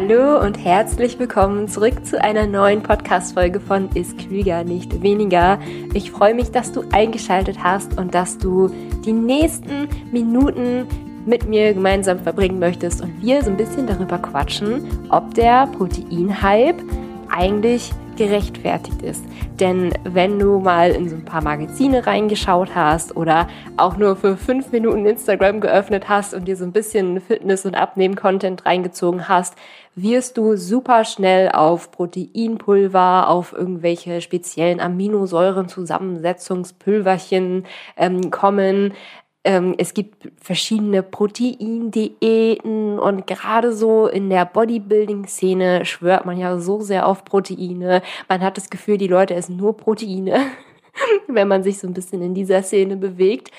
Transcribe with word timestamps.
Hallo 0.00 0.40
und 0.40 0.56
herzlich 0.64 1.18
willkommen 1.18 1.68
zurück 1.68 2.06
zu 2.06 2.18
einer 2.18 2.46
neuen 2.46 2.82
Podcast-Folge 2.82 3.60
von 3.60 3.90
Ist 3.92 4.16
Klüger 4.16 4.64
nicht 4.64 5.02
weniger. 5.02 5.58
Ich 5.92 6.10
freue 6.10 6.34
mich, 6.34 6.50
dass 6.50 6.72
du 6.72 6.84
eingeschaltet 6.90 7.58
hast 7.62 7.98
und 7.98 8.14
dass 8.14 8.38
du 8.38 8.68
die 9.04 9.12
nächsten 9.12 9.88
Minuten 10.10 10.86
mit 11.26 11.46
mir 11.46 11.74
gemeinsam 11.74 12.18
verbringen 12.18 12.58
möchtest 12.58 13.02
und 13.02 13.20
wir 13.20 13.42
so 13.42 13.50
ein 13.50 13.58
bisschen 13.58 13.86
darüber 13.86 14.16
quatschen, 14.16 14.88
ob 15.10 15.34
der 15.34 15.66
Proteinhype 15.66 16.82
eigentlich 17.28 17.92
gerechtfertigt 18.16 19.02
ist. 19.02 19.24
Denn 19.60 19.92
wenn 20.04 20.38
du 20.38 20.60
mal 20.60 20.90
in 20.90 21.08
so 21.08 21.16
ein 21.16 21.24
paar 21.24 21.42
Magazine 21.42 22.06
reingeschaut 22.06 22.74
hast 22.74 23.16
oder 23.16 23.48
auch 23.76 23.96
nur 23.96 24.16
für 24.16 24.36
fünf 24.36 24.72
Minuten 24.72 25.06
Instagram 25.06 25.60
geöffnet 25.60 26.08
hast 26.08 26.34
und 26.34 26.46
dir 26.46 26.56
so 26.56 26.64
ein 26.64 26.72
bisschen 26.72 27.20
Fitness- 27.20 27.64
und 27.64 27.74
Abnehmen-Content 27.74 28.66
reingezogen 28.66 29.28
hast, 29.28 29.54
wirst 29.94 30.38
du 30.38 30.56
super 30.56 31.04
schnell 31.04 31.50
auf 31.50 31.90
Proteinpulver, 31.90 33.28
auf 33.28 33.52
irgendwelche 33.52 34.20
speziellen 34.20 34.80
Aminosäurenzusammensetzungspulverchen 34.80 37.66
ähm, 37.96 38.30
kommen. 38.30 38.94
Ähm, 39.42 39.74
es 39.78 39.94
gibt 39.94 40.30
verschiedene 40.40 41.02
Proteindiäten 41.02 42.98
und 42.98 43.26
gerade 43.26 43.72
so 43.72 44.06
in 44.06 44.28
der 44.28 44.44
Bodybuilding-Szene 44.44 45.86
schwört 45.86 46.26
man 46.26 46.38
ja 46.38 46.58
so 46.58 46.80
sehr 46.80 47.06
auf 47.06 47.24
Proteine. 47.24 48.02
Man 48.28 48.42
hat 48.42 48.58
das 48.58 48.68
Gefühl, 48.68 48.98
die 48.98 49.08
Leute 49.08 49.34
essen 49.34 49.56
nur 49.56 49.76
Proteine, 49.76 50.40
wenn 51.26 51.48
man 51.48 51.62
sich 51.62 51.78
so 51.78 51.86
ein 51.86 51.94
bisschen 51.94 52.20
in 52.20 52.34
dieser 52.34 52.62
Szene 52.62 52.96
bewegt. 52.96 53.50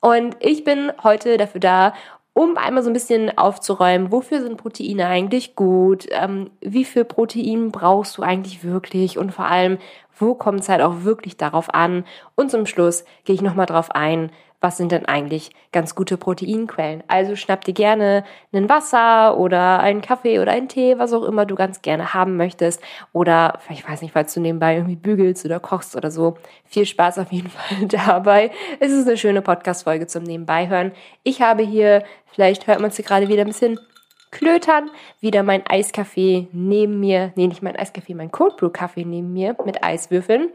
Und 0.00 0.36
ich 0.40 0.64
bin 0.64 0.90
heute 1.02 1.36
dafür 1.36 1.60
da, 1.60 1.94
um 2.36 2.58
einmal 2.58 2.82
so 2.82 2.90
ein 2.90 2.92
bisschen 2.92 3.38
aufzuräumen, 3.38 4.12
wofür 4.12 4.42
sind 4.42 4.58
Proteine 4.58 5.06
eigentlich 5.06 5.56
gut, 5.56 6.06
ähm, 6.10 6.50
wie 6.60 6.84
viel 6.84 7.06
Protein 7.06 7.72
brauchst 7.72 8.18
du 8.18 8.22
eigentlich 8.22 8.62
wirklich 8.62 9.16
und 9.16 9.32
vor 9.32 9.46
allem, 9.46 9.78
wo 10.18 10.34
kommt 10.34 10.60
es 10.60 10.68
halt 10.68 10.82
auch 10.82 11.04
wirklich 11.04 11.38
darauf 11.38 11.72
an. 11.72 12.04
Und 12.34 12.50
zum 12.50 12.66
Schluss 12.66 13.06
gehe 13.24 13.34
ich 13.34 13.40
nochmal 13.40 13.64
drauf 13.64 13.90
ein, 13.90 14.30
was 14.60 14.76
sind 14.76 14.92
denn 14.92 15.06
eigentlich 15.06 15.50
ganz 15.72 15.94
gute 15.94 16.16
Proteinquellen. 16.16 17.02
Also 17.08 17.36
schnapp 17.36 17.64
dir 17.64 17.74
gerne 17.74 18.24
ein 18.52 18.68
Wasser 18.68 19.36
oder 19.38 19.80
einen 19.80 20.00
Kaffee 20.00 20.38
oder 20.38 20.52
einen 20.52 20.68
Tee, 20.68 20.98
was 20.98 21.12
auch 21.12 21.24
immer 21.24 21.46
du 21.46 21.54
ganz 21.54 21.82
gerne 21.82 22.14
haben 22.14 22.36
möchtest. 22.36 22.80
Oder 23.12 23.58
ich 23.70 23.86
weiß 23.86 24.02
nicht, 24.02 24.12
falls 24.12 24.32
du 24.34 24.40
nebenbei 24.40 24.76
irgendwie 24.76 24.96
bügelst 24.96 25.44
oder 25.44 25.60
kochst 25.60 25.96
oder 25.96 26.10
so. 26.10 26.36
Viel 26.64 26.86
Spaß 26.86 27.18
auf 27.18 27.32
jeden 27.32 27.50
Fall 27.50 27.86
dabei. 27.88 28.50
Es 28.80 28.92
ist 28.92 29.06
eine 29.06 29.16
schöne 29.16 29.42
Podcast-Folge 29.42 30.06
zum 30.06 30.22
Nebenbeihören. 30.22 30.92
Ich 31.22 31.42
habe 31.42 31.62
hier, 31.62 32.02
vielleicht 32.32 32.66
hört 32.66 32.80
man 32.80 32.90
es 32.90 32.96
hier 32.96 33.04
gerade 33.04 33.28
wieder 33.28 33.42
ein 33.42 33.48
bisschen 33.48 33.78
klötern, 34.30 34.90
wieder 35.20 35.42
mein 35.42 35.66
Eiskaffee 35.66 36.48
neben 36.52 37.00
mir, 37.00 37.32
nee, 37.36 37.46
nicht 37.46 37.62
mein 37.62 37.76
Eiskaffee, 37.76 38.14
mein 38.14 38.30
Cold 38.30 38.56
Brew 38.56 38.70
Kaffee 38.70 39.04
neben 39.04 39.32
mir 39.32 39.56
mit 39.64 39.82
Eiswürfeln. 39.82 40.50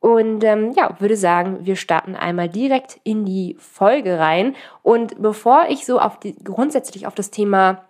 Und 0.00 0.44
ähm, 0.44 0.72
ja, 0.76 1.00
würde 1.00 1.16
sagen, 1.16 1.66
wir 1.66 1.76
starten 1.76 2.14
einmal 2.14 2.48
direkt 2.48 3.00
in 3.02 3.24
die 3.24 3.56
Folge 3.58 4.18
rein. 4.18 4.54
Und 4.82 5.20
bevor 5.20 5.66
ich 5.68 5.84
so 5.84 5.98
auf 5.98 6.20
die, 6.20 6.36
grundsätzlich 6.36 7.06
auf 7.06 7.14
das 7.14 7.30
Thema 7.30 7.84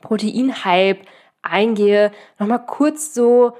Proteinhype 0.00 1.00
eingehe, 1.42 2.12
nochmal 2.38 2.64
kurz 2.64 3.12
so 3.12 3.52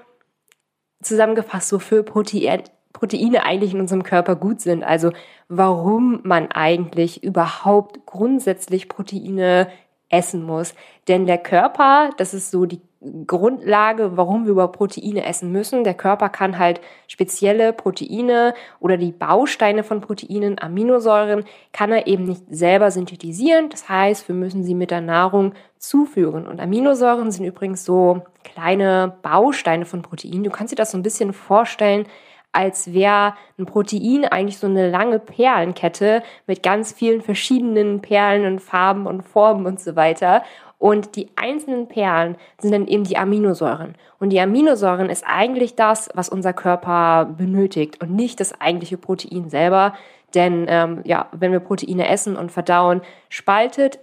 zusammengefasst, 1.03 1.73
wofür 1.73 2.05
Protein, 2.05 2.63
Proteine 2.93 3.45
eigentlich 3.45 3.75
in 3.75 3.81
unserem 3.81 4.05
Körper 4.05 4.37
gut 4.37 4.61
sind. 4.61 4.85
Also 4.85 5.11
warum 5.49 6.21
man 6.23 6.53
eigentlich 6.53 7.25
überhaupt 7.25 8.07
grundsätzlich 8.07 8.89
Proteine 8.89 9.69
essen 10.13 10.45
muss. 10.45 10.75
Denn 11.09 11.27
der 11.27 11.39
Körper, 11.39 12.11
das 12.17 12.35
ist 12.35 12.53
so 12.53 12.67
die 12.67 12.81
Grundlage, 13.27 14.17
warum 14.17 14.45
wir 14.45 14.53
über 14.53 14.69
Proteine 14.69 15.25
essen 15.25 15.51
müssen. 15.51 15.83
Der 15.83 15.95
Körper 15.95 16.29
kann 16.29 16.59
halt 16.59 16.81
spezielle 17.09 17.73
Proteine 17.73 18.55
oder 18.79 18.97
die 18.97 19.11
Bausteine 19.11 19.83
von 19.83 20.01
Proteinen, 20.01 20.61
Aminosäuren, 20.61 21.45
kann 21.73 21.91
er 21.91 22.07
eben 22.07 22.25
nicht 22.25 22.45
selber 22.49 22.93
synthetisieren. 22.93 23.71
Das 23.71 23.89
heißt, 23.89 24.29
wir 24.29 24.37
müssen 24.37 24.63
sie 24.63 24.77
mit 24.77 24.93
der 24.93 25.01
Nahrung 25.01 25.55
zuführen. 25.79 26.47
Und 26.47 26.61
Aminosäuren 26.61 27.33
sind 27.33 27.45
übrigens 27.45 27.85
so 27.85 28.23
kleine 28.45 29.17
Bausteine 29.23 29.85
von 29.85 30.03
Proteinen. 30.03 30.45
Du 30.45 30.51
kannst 30.51 30.71
dir 30.71 30.77
das 30.77 30.93
so 30.93 30.99
ein 30.99 31.03
bisschen 31.03 31.33
vorstellen, 31.33 32.07
als 32.53 32.93
wäre 32.93 33.35
ein 33.59 33.67
Protein 33.67 34.25
eigentlich 34.27 34.59
so 34.59 34.67
eine 34.67 34.91
lange 34.91 35.19
Perlenkette 35.19 36.23
mit 36.47 36.63
ganz 36.63 36.93
vielen 36.93 37.23
verschiedenen 37.23 38.01
Perlen 38.01 38.47
und 38.47 38.61
Farben 38.61 39.07
und 39.07 39.23
Formen 39.23 39.67
und 39.67 39.81
so 39.81 39.97
weiter. 39.97 40.43
Und 40.79 41.17
die 41.17 41.29
einzelnen 41.37 41.87
Perlen 41.87 42.37
sind 42.59 42.73
dann 42.73 42.89
eben 42.89 43.05
die 43.05 43.17
Aminosäuren. 43.17 43.95
Und 44.19 44.31
die 44.31 44.41
Aminosäuren 44.41 45.11
ist 45.11 45.25
eigentlich 45.27 45.77
das, 45.77 46.09
was 46.15 46.29
unser 46.29 46.53
Körper 46.53 47.25
benötigt 47.25 48.01
und 48.03 48.11
nicht 48.15 48.41
das 48.41 48.61
eigentliche 48.61 48.99
Protein 48.99 49.49
selber. 49.49 49.95
Denn 50.35 50.67
ähm, 50.69 51.01
ja, 51.05 51.29
wenn 51.33 51.53
wir 51.53 51.61
Proteine 51.61 52.09
essen 52.09 52.37
und 52.37 52.51
verdauen, 52.51 53.03
spaltet 53.29 54.01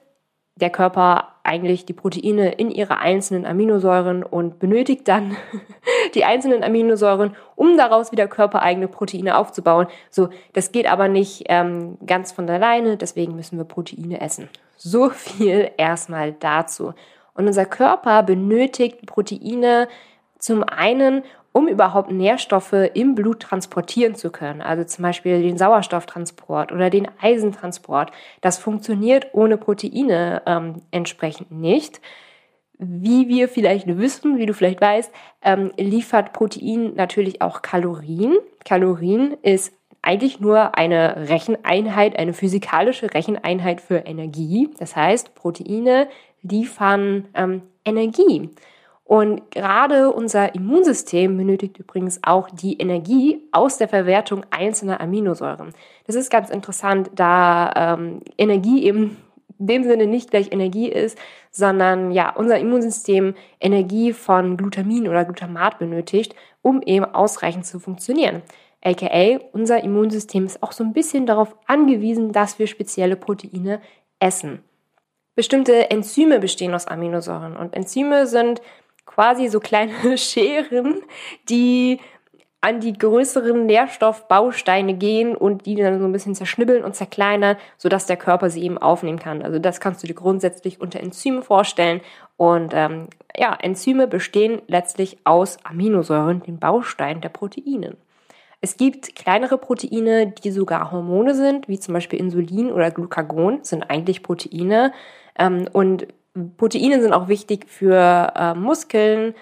der 0.60 0.70
Körper 0.70 1.36
eigentlich 1.44 1.86
die 1.86 1.94
Proteine 1.94 2.52
in 2.52 2.70
ihre 2.70 3.00
einzelnen 3.00 3.46
Aminosäuren 3.46 4.24
und 4.24 4.60
benötigt 4.60 5.08
dann 5.08 5.36
die 6.16 6.26
einzelnen 6.26 6.64
Aminosäuren, 6.64 7.36
um 7.56 7.78
daraus 7.78 8.12
wieder 8.12 8.28
körpereigene 8.28 8.88
Proteine 8.88 9.38
aufzubauen. 9.38 9.88
So, 10.10 10.30
das 10.54 10.72
geht 10.72 10.90
aber 10.92 11.08
nicht 11.08 11.46
ähm, 11.50 11.98
ganz 12.06 12.32
von 12.32 12.50
alleine, 12.50 12.98
deswegen 12.98 13.36
müssen 13.36 13.58
wir 13.58 13.66
Proteine 13.66 14.22
essen. 14.22 14.50
So 14.78 15.10
viel 15.10 15.72
erstmal 15.78 16.34
dazu. 16.34 16.94
Und 17.34 17.48
unser 17.48 17.66
Körper 17.66 18.24
benötigt 18.24 19.06
Proteine 19.06 19.88
zum 20.40 20.64
einen, 20.64 21.24
um 21.52 21.68
überhaupt 21.68 22.12
Nährstoffe 22.12 22.74
im 22.94 23.16
Blut 23.16 23.42
transportieren 23.42 24.16
zu 24.16 24.32
können. 24.32 24.62
Also 24.62 24.84
zum 24.84 25.04
Beispiel 25.04 25.42
den 25.42 25.58
Sauerstofftransport 25.58 26.72
oder 26.72 26.90
den 26.90 27.08
Eisentransport. 27.22 28.12
Das 28.42 28.58
funktioniert 28.58 29.28
ohne 29.34 29.58
Proteine 29.58 30.42
ähm, 30.46 30.82
entsprechend 30.92 31.52
nicht. 31.52 32.02
Wie 32.78 33.28
wir 33.28 33.50
vielleicht 33.50 33.88
wissen, 33.98 34.38
wie 34.38 34.46
du 34.46 34.54
vielleicht 34.54 34.80
weißt, 34.80 35.12
ähm, 35.42 35.72
liefert 35.78 36.32
Protein 36.32 36.94
natürlich 36.96 37.42
auch 37.42 37.62
Kalorien. 37.62 38.38
Kalorien 38.64 39.36
ist 39.42 39.74
eigentlich 40.02 40.40
nur 40.40 40.78
eine 40.78 41.30
Recheneinheit, 41.30 42.18
eine 42.18 42.34
physikalische 42.34 43.14
Recheneinheit 43.14 43.82
für 43.82 43.98
Energie. 43.98 44.70
Das 44.80 44.96
heißt, 44.96 45.36
Proteine 45.36 46.08
liefern 46.42 47.28
ähm, 47.34 47.64
Energie. 47.84 48.50
Und 49.10 49.50
gerade 49.50 50.12
unser 50.12 50.54
Immunsystem 50.54 51.36
benötigt 51.36 51.80
übrigens 51.80 52.20
auch 52.22 52.48
die 52.52 52.78
Energie 52.78 53.42
aus 53.52 53.80
der 53.80 53.88
Verwertung 53.88 54.46
einzelner 54.52 55.02
Aminosäuren. 55.02 55.74
Das 56.06 56.16
ist 56.16 56.30
ganz 56.30 56.52
interessant, 56.52 57.10
da 57.16 57.74
ähm, 57.76 58.22
Energie 58.38 58.84
eben 58.84 59.18
in 59.58 59.66
dem 59.66 59.84
Sinne 59.84 60.06
nicht 60.06 60.30
gleich 60.30 60.52
Energie 60.52 60.90
ist, 60.90 61.18
sondern 61.50 62.12
ja, 62.12 62.36
unser 62.36 62.60
Immunsystem 62.60 63.34
Energie 63.60 64.14
von 64.14 64.58
Glutamin 64.58 65.08
oder 65.08 65.26
Glutamat 65.26 65.80
benötigt, 65.80 66.36
um 66.62 66.84
eben 66.84 67.06
ausreichend 67.06 67.66
zu 67.66 67.80
funktionieren. 67.80 68.44
AKA, 68.84 69.40
unser 69.54 69.84
Immunsystem 69.84 70.46
ist 70.46 70.62
auch 70.62 70.72
so 70.72 70.84
ein 70.84 70.94
bisschen 70.94 71.26
darauf 71.26 71.56
angewiesen, 71.66 72.32
dass 72.32 72.60
wir 72.60 72.68
spezielle 72.68 73.16
Proteine 73.16 73.82
essen. 74.20 74.60
Bestimmte 75.40 75.90
Enzyme 75.90 76.40
bestehen 76.40 76.76
aus 76.76 76.86
Aminosäuren 76.86 77.56
und 77.56 77.74
Enzyme 77.74 78.28
sind 78.28 78.62
quasi 79.20 79.50
so 79.50 79.60
kleine 79.60 80.18
Scheren, 80.18 81.02
die 81.50 82.00
an 82.62 82.80
die 82.80 82.94
größeren 82.94 83.66
Nährstoffbausteine 83.66 84.94
gehen 84.94 85.36
und 85.36 85.66
die 85.66 85.76
dann 85.76 86.00
so 86.00 86.06
ein 86.06 86.14
bisschen 86.14 86.36
zerschnibbeln 86.36 86.86
und 86.86 86.96
zerkleinern, 86.96 87.58
sodass 87.78 88.06
der 88.06 88.16
Körper 88.16 88.50
sie 88.50 88.64
eben 88.64 88.78
aufnehmen 88.78 89.20
kann. 89.20 89.42
Also 89.42 89.60
das 89.60 89.82
kannst 89.82 90.02
du 90.04 90.08
dir 90.08 90.14
grundsätzlich 90.14 90.80
unter 90.80 91.02
Enzymen 91.02 91.44
vorstellen. 91.44 92.00
Und 92.38 92.72
ähm, 92.74 93.08
ja, 93.36 93.58
Enzyme 93.62 94.08
bestehen 94.08 94.62
letztlich 94.68 95.18
aus 95.26 95.58
Aminosäuren, 95.66 96.42
den 96.44 96.58
Baustein 96.58 97.20
der 97.20 97.30
Proteinen. 97.30 97.98
Es 98.62 98.78
gibt 98.78 99.16
kleinere 99.16 99.58
Proteine, 99.58 100.28
die 100.28 100.52
sogar 100.52 100.92
Hormone 100.94 101.36
sind, 101.36 101.68
wie 101.68 101.80
zum 101.80 101.94
Beispiel 101.94 102.20
Insulin 102.20 102.72
oder 102.72 102.90
Glucagon, 102.90 103.66
sind 103.66 103.84
eigentlich 103.90 104.24
Proteine. 104.24 104.94
Ähm, 105.38 105.68
und 105.74 106.08
Proteine 106.58 107.02
sind 107.02 107.14
auch 107.14 107.28
wichtig 107.28 107.68
für 107.68 108.34
äh, 108.36 108.54
Muskeln, 108.54 109.36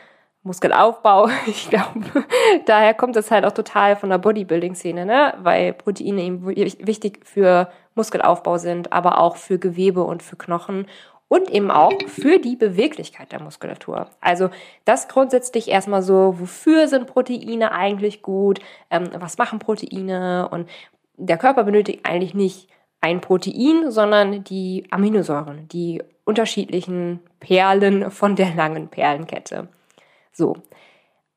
Muskelaufbau. 0.43 1.29
Ich 1.47 1.69
glaube, 1.69 2.25
daher 2.65 2.93
kommt 2.93 3.15
das 3.15 3.31
halt 3.31 3.45
auch 3.45 3.51
total 3.51 3.95
von 3.95 4.09
der 4.09 4.17
Bodybuilding-Szene, 4.17 5.05
ne? 5.05 5.33
weil 5.41 5.73
Proteine 5.73 6.21
eben 6.21 6.45
wichtig 6.45 7.25
für 7.25 7.69
Muskelaufbau 7.95 8.57
sind, 8.57 8.93
aber 8.93 9.19
auch 9.19 9.37
für 9.37 9.59
Gewebe 9.59 10.03
und 10.03 10.23
für 10.23 10.35
Knochen 10.35 10.87
und 11.27 11.49
eben 11.49 11.71
auch 11.71 11.91
für 12.07 12.39
die 12.39 12.55
Beweglichkeit 12.55 13.31
der 13.31 13.41
Muskulatur. 13.41 14.09
Also 14.21 14.49
das 14.85 15.07
grundsätzlich 15.07 15.67
erstmal 15.67 16.01
so, 16.01 16.39
wofür 16.39 16.87
sind 16.87 17.07
Proteine 17.07 17.71
eigentlich 17.71 18.21
gut, 18.21 18.59
ähm, 18.89 19.09
was 19.17 19.37
machen 19.37 19.59
Proteine 19.59 20.47
und 20.49 20.69
der 21.17 21.37
Körper 21.37 21.63
benötigt 21.63 22.01
eigentlich 22.03 22.33
nicht 22.33 22.69
ein 23.01 23.21
Protein, 23.21 23.91
sondern 23.91 24.43
die 24.43 24.85
Aminosäuren, 24.89 25.67
die 25.67 26.01
unterschiedlichen 26.25 27.21
Perlen 27.39 28.11
von 28.11 28.35
der 28.35 28.53
langen 28.53 28.89
Perlenkette. 28.89 29.69
So. 30.31 30.57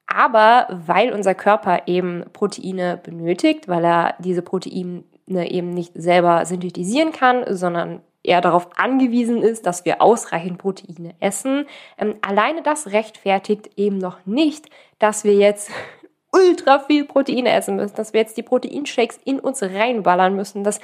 Aber 0.06 0.66
weil 0.70 1.12
unser 1.12 1.34
Körper 1.34 1.82
eben 1.86 2.24
Proteine 2.32 2.98
benötigt, 3.02 3.68
weil 3.68 3.84
er 3.84 4.14
diese 4.18 4.42
Proteine 4.42 5.04
eben 5.28 5.70
nicht 5.70 5.92
selber 5.94 6.44
synthetisieren 6.44 7.12
kann, 7.12 7.44
sondern 7.54 8.02
er 8.22 8.40
darauf 8.40 8.68
angewiesen 8.76 9.42
ist, 9.42 9.66
dass 9.66 9.84
wir 9.84 10.02
ausreichend 10.02 10.58
Proteine 10.58 11.14
essen. 11.20 11.66
Ähm, 11.96 12.16
alleine 12.20 12.62
das 12.62 12.88
rechtfertigt 12.88 13.70
eben 13.76 13.98
noch 13.98 14.26
nicht, 14.26 14.66
dass 14.98 15.24
wir 15.24 15.34
jetzt 15.34 15.70
ultra 16.32 16.80
viel 16.80 17.04
Proteine 17.04 17.50
essen 17.52 17.76
müssen, 17.76 17.96
dass 17.96 18.12
wir 18.12 18.20
jetzt 18.20 18.36
die 18.36 18.42
Proteinshakes 18.42 19.18
in 19.24 19.40
uns 19.40 19.62
reinballern 19.62 20.36
müssen, 20.36 20.64
dass 20.64 20.80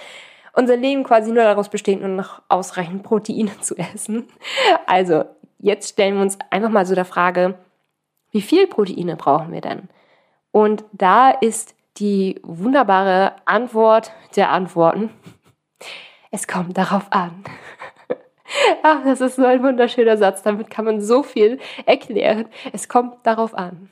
unser 0.56 0.76
Leben 0.76 1.05
quasi 1.05 1.31
nur 1.31 1.44
daraus 1.44 1.69
besteht, 1.69 2.00
nur 2.00 2.08
noch 2.08 2.43
ausreichend 2.49 3.03
Proteine 3.03 3.53
zu 3.61 3.76
essen. 3.76 4.26
Also, 4.87 5.25
jetzt 5.58 5.91
stellen 5.91 6.17
wir 6.17 6.23
uns 6.23 6.38
einfach 6.50 6.70
mal 6.70 6.87
so 6.87 6.94
der 6.94 7.05
Frage, 7.05 7.55
wie 8.32 8.43
viel 8.43 8.67
Proteine 8.67 9.17
brauchen 9.17 9.53
wir 9.53 9.61
denn? 9.61 9.88
Und 10.50 10.85
da 10.93 11.31
ist 11.31 11.75
die 11.99 12.41
wunderbare 12.43 13.37
Antwort 13.44 14.12
der 14.35 14.50
Antworten. 14.50 15.11
Es 16.31 16.49
kommt 16.49 16.76
darauf 16.76 17.12
an. 17.12 17.44
Ach, 18.82 19.05
das 19.05 19.20
ist 19.20 19.37
so 19.37 19.44
ein 19.44 19.62
wunderschöner 19.62 20.17
Satz. 20.17 20.43
Damit 20.43 20.70
kann 20.70 20.85
man 20.85 21.00
so 21.00 21.23
viel 21.23 21.59
erklären. 21.85 22.47
Es 22.73 22.88
kommt 22.88 23.14
darauf 23.25 23.55
an. 23.55 23.91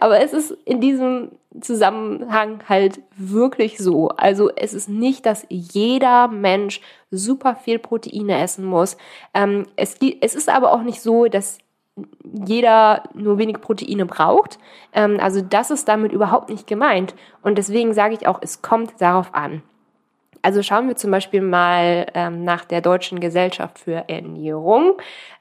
Aber 0.00 0.20
es 0.20 0.32
ist 0.32 0.52
in 0.64 0.80
diesem 0.80 1.32
Zusammenhang 1.60 2.62
halt 2.68 3.00
wirklich 3.16 3.78
so. 3.78 4.08
Also 4.08 4.50
es 4.54 4.74
ist 4.74 4.88
nicht, 4.88 5.26
dass 5.26 5.46
jeder 5.48 6.28
Mensch 6.28 6.80
super 7.10 7.54
viel 7.54 7.78
Proteine 7.78 8.40
essen 8.40 8.64
muss. 8.64 8.96
Ähm, 9.34 9.66
es, 9.76 9.96
es 10.20 10.34
ist 10.34 10.48
aber 10.48 10.72
auch 10.72 10.82
nicht 10.82 11.00
so, 11.00 11.26
dass 11.26 11.58
jeder 12.22 13.04
nur 13.14 13.38
wenig 13.38 13.60
Proteine 13.60 14.06
braucht. 14.06 14.58
Ähm, 14.92 15.18
also 15.20 15.40
das 15.42 15.70
ist 15.70 15.88
damit 15.88 16.12
überhaupt 16.12 16.50
nicht 16.50 16.66
gemeint. 16.66 17.14
Und 17.42 17.56
deswegen 17.56 17.94
sage 17.94 18.14
ich 18.14 18.26
auch, 18.26 18.40
es 18.42 18.62
kommt 18.62 19.00
darauf 19.00 19.34
an. 19.34 19.62
Also 20.44 20.62
schauen 20.62 20.88
wir 20.88 20.96
zum 20.96 21.10
Beispiel 21.10 21.40
mal 21.40 22.04
ähm, 22.12 22.44
nach 22.44 22.66
der 22.66 22.82
Deutschen 22.82 23.18
Gesellschaft 23.18 23.78
für 23.78 24.10
Ernährung. 24.10 24.98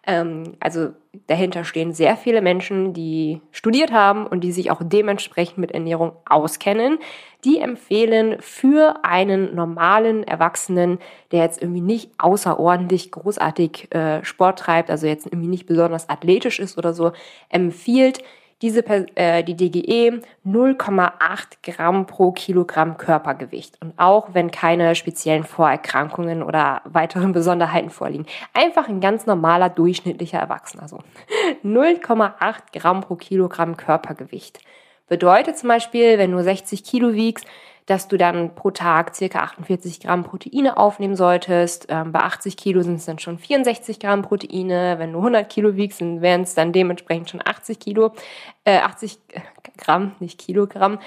Ähm, 0.07 0.53
also 0.61 0.91
dahinter 1.27 1.65
stehen 1.65 1.91
sehr 1.91 2.15
viele 2.15 2.41
Menschen, 2.41 2.93
die 2.93 3.41
studiert 3.51 3.91
haben 3.91 4.25
und 4.25 4.45
die 4.45 4.53
sich 4.53 4.71
auch 4.71 4.79
dementsprechend 4.81 5.57
mit 5.57 5.73
Ernährung 5.73 6.13
auskennen. 6.23 6.99
Die 7.43 7.59
empfehlen 7.59 8.37
für 8.39 9.03
einen 9.03 9.53
normalen 9.53 10.23
Erwachsenen, 10.23 10.99
der 11.33 11.41
jetzt 11.41 11.61
irgendwie 11.61 11.81
nicht 11.81 12.11
außerordentlich 12.17 13.11
großartig 13.11 13.93
äh, 13.93 14.23
Sport 14.23 14.59
treibt, 14.59 14.89
also 14.89 15.05
jetzt 15.05 15.25
irgendwie 15.25 15.49
nicht 15.49 15.65
besonders 15.65 16.07
athletisch 16.07 16.61
ist 16.61 16.77
oder 16.77 16.93
so, 16.93 17.11
empfiehlt 17.49 18.23
diese, 18.63 18.83
äh, 19.15 19.43
die 19.43 19.55
DGE 19.55 20.21
0,8 20.45 21.57
Gramm 21.61 22.07
pro 22.07 22.31
Kilogramm 22.31 22.97
Körpergewicht. 22.97 23.77
Und 23.81 23.93
auch 23.97 24.29
wenn 24.33 24.51
keine 24.51 24.95
speziellen 24.95 25.43
Vorerkrankungen 25.43 26.41
oder 26.41 26.81
weiteren 26.85 27.33
Besonderheiten 27.33 27.89
vorliegen. 27.89 28.25
Einfach 28.53 28.87
ein 28.87 29.01
ganz 29.01 29.25
normaler, 29.25 29.69
durchschnittlicher 29.69 30.39
Erwachsener. 30.39 30.87
So. 30.87 30.99
0,8 31.63 32.55
Gramm 32.71 33.01
pro 33.01 33.15
Kilogramm 33.15 33.75
Körpergewicht. 33.75 34.59
Bedeutet 35.13 35.59
zum 35.59 35.69
Beispiel, 35.69 36.17
wenn 36.17 36.31
du 36.31 36.41
60 36.41 36.83
Kilo 36.83 37.13
wiegst, 37.13 37.45
dass 37.85 38.07
du 38.07 38.17
dann 38.17 38.55
pro 38.55 38.71
Tag 38.71 39.15
circa 39.15 39.41
48 39.41 39.99
Gramm 39.99 40.23
Proteine 40.23 40.75
aufnehmen 40.77 41.15
solltest. 41.15 41.85
Ähm, 41.89 42.11
bei 42.11 42.21
80 42.21 42.57
Kilo 42.57 42.81
sind 42.81 42.95
es 42.95 43.05
dann 43.05 43.19
schon 43.19 43.37
64 43.37 43.99
Gramm 43.99 44.23
Proteine. 44.23 44.95
Wenn 44.97 45.13
du 45.13 45.19
100 45.19 45.47
Kilo 45.47 45.75
wiegst, 45.75 46.01
wären 46.01 46.41
es 46.41 46.55
dann 46.55 46.73
dementsprechend 46.73 47.29
schon 47.29 47.43
80 47.45 47.79
Kilo, 47.79 48.13
äh, 48.63 48.79
80 48.79 49.19
Gramm, 49.77 50.15
nicht 50.19 50.39
Kilogramm. 50.39 50.97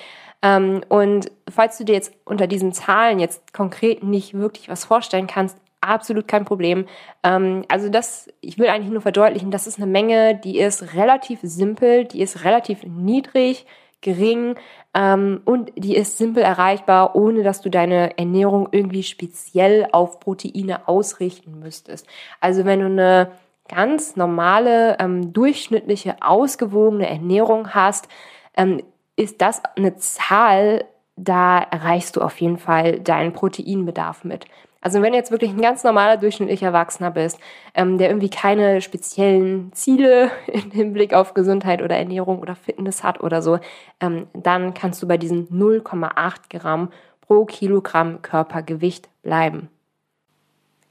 Ähm, 0.40 0.82
und 0.88 1.32
falls 1.52 1.78
du 1.78 1.84
dir 1.84 1.94
jetzt 1.94 2.12
unter 2.24 2.46
diesen 2.46 2.72
Zahlen 2.72 3.18
jetzt 3.18 3.52
konkret 3.52 4.04
nicht 4.04 4.34
wirklich 4.34 4.68
was 4.68 4.84
vorstellen 4.84 5.26
kannst, 5.26 5.58
absolut 5.80 6.28
kein 6.28 6.44
Problem. 6.44 6.86
Ähm, 7.24 7.64
also 7.68 7.88
das, 7.88 8.28
ich 8.40 8.56
will 8.56 8.68
eigentlich 8.68 8.92
nur 8.92 9.02
verdeutlichen, 9.02 9.50
das 9.50 9.66
ist 9.66 9.78
eine 9.78 9.86
Menge, 9.86 10.36
die 10.36 10.60
ist 10.60 10.94
relativ 10.94 11.40
simpel, 11.42 12.04
die 12.04 12.20
ist 12.20 12.44
relativ 12.44 12.84
niedrig 12.84 13.66
gering 14.00 14.56
ähm, 14.94 15.40
und 15.44 15.72
die 15.76 15.96
ist 15.96 16.18
simpel 16.18 16.42
erreichbar, 16.42 17.16
ohne 17.16 17.42
dass 17.42 17.60
du 17.60 17.70
deine 17.70 18.16
Ernährung 18.18 18.68
irgendwie 18.70 19.02
speziell 19.02 19.88
auf 19.92 20.20
Proteine 20.20 20.88
ausrichten 20.88 21.58
müsstest. 21.58 22.06
Also 22.40 22.64
wenn 22.64 22.80
du 22.80 22.86
eine 22.86 23.32
ganz 23.68 24.16
normale, 24.16 24.96
ähm, 25.00 25.32
durchschnittliche, 25.32 26.16
ausgewogene 26.20 27.08
Ernährung 27.08 27.74
hast, 27.74 28.08
ähm, 28.56 28.82
ist 29.16 29.40
das 29.40 29.62
eine 29.76 29.96
Zahl, 29.96 30.84
da 31.16 31.58
erreichst 31.58 32.16
du 32.16 32.20
auf 32.20 32.40
jeden 32.40 32.58
Fall 32.58 33.00
deinen 33.00 33.32
Proteinbedarf 33.32 34.24
mit. 34.24 34.46
Also 34.86 35.02
wenn 35.02 35.10
du 35.10 35.18
jetzt 35.18 35.32
wirklich 35.32 35.50
ein 35.50 35.60
ganz 35.60 35.82
normaler, 35.82 36.16
durchschnittlicher 36.16 36.66
Erwachsener 36.66 37.10
bist, 37.10 37.40
ähm, 37.74 37.98
der 37.98 38.08
irgendwie 38.08 38.30
keine 38.30 38.80
speziellen 38.80 39.72
Ziele 39.72 40.30
im 40.46 40.70
Hinblick 40.70 41.12
auf 41.12 41.34
Gesundheit 41.34 41.82
oder 41.82 41.96
Ernährung 41.96 42.38
oder 42.38 42.54
Fitness 42.54 43.02
hat 43.02 43.20
oder 43.20 43.42
so, 43.42 43.58
ähm, 43.98 44.28
dann 44.32 44.74
kannst 44.74 45.02
du 45.02 45.08
bei 45.08 45.18
diesen 45.18 45.48
0,8 45.48 46.36
Gramm 46.50 46.90
pro 47.20 47.46
Kilogramm 47.46 48.22
Körpergewicht 48.22 49.08
bleiben. 49.24 49.70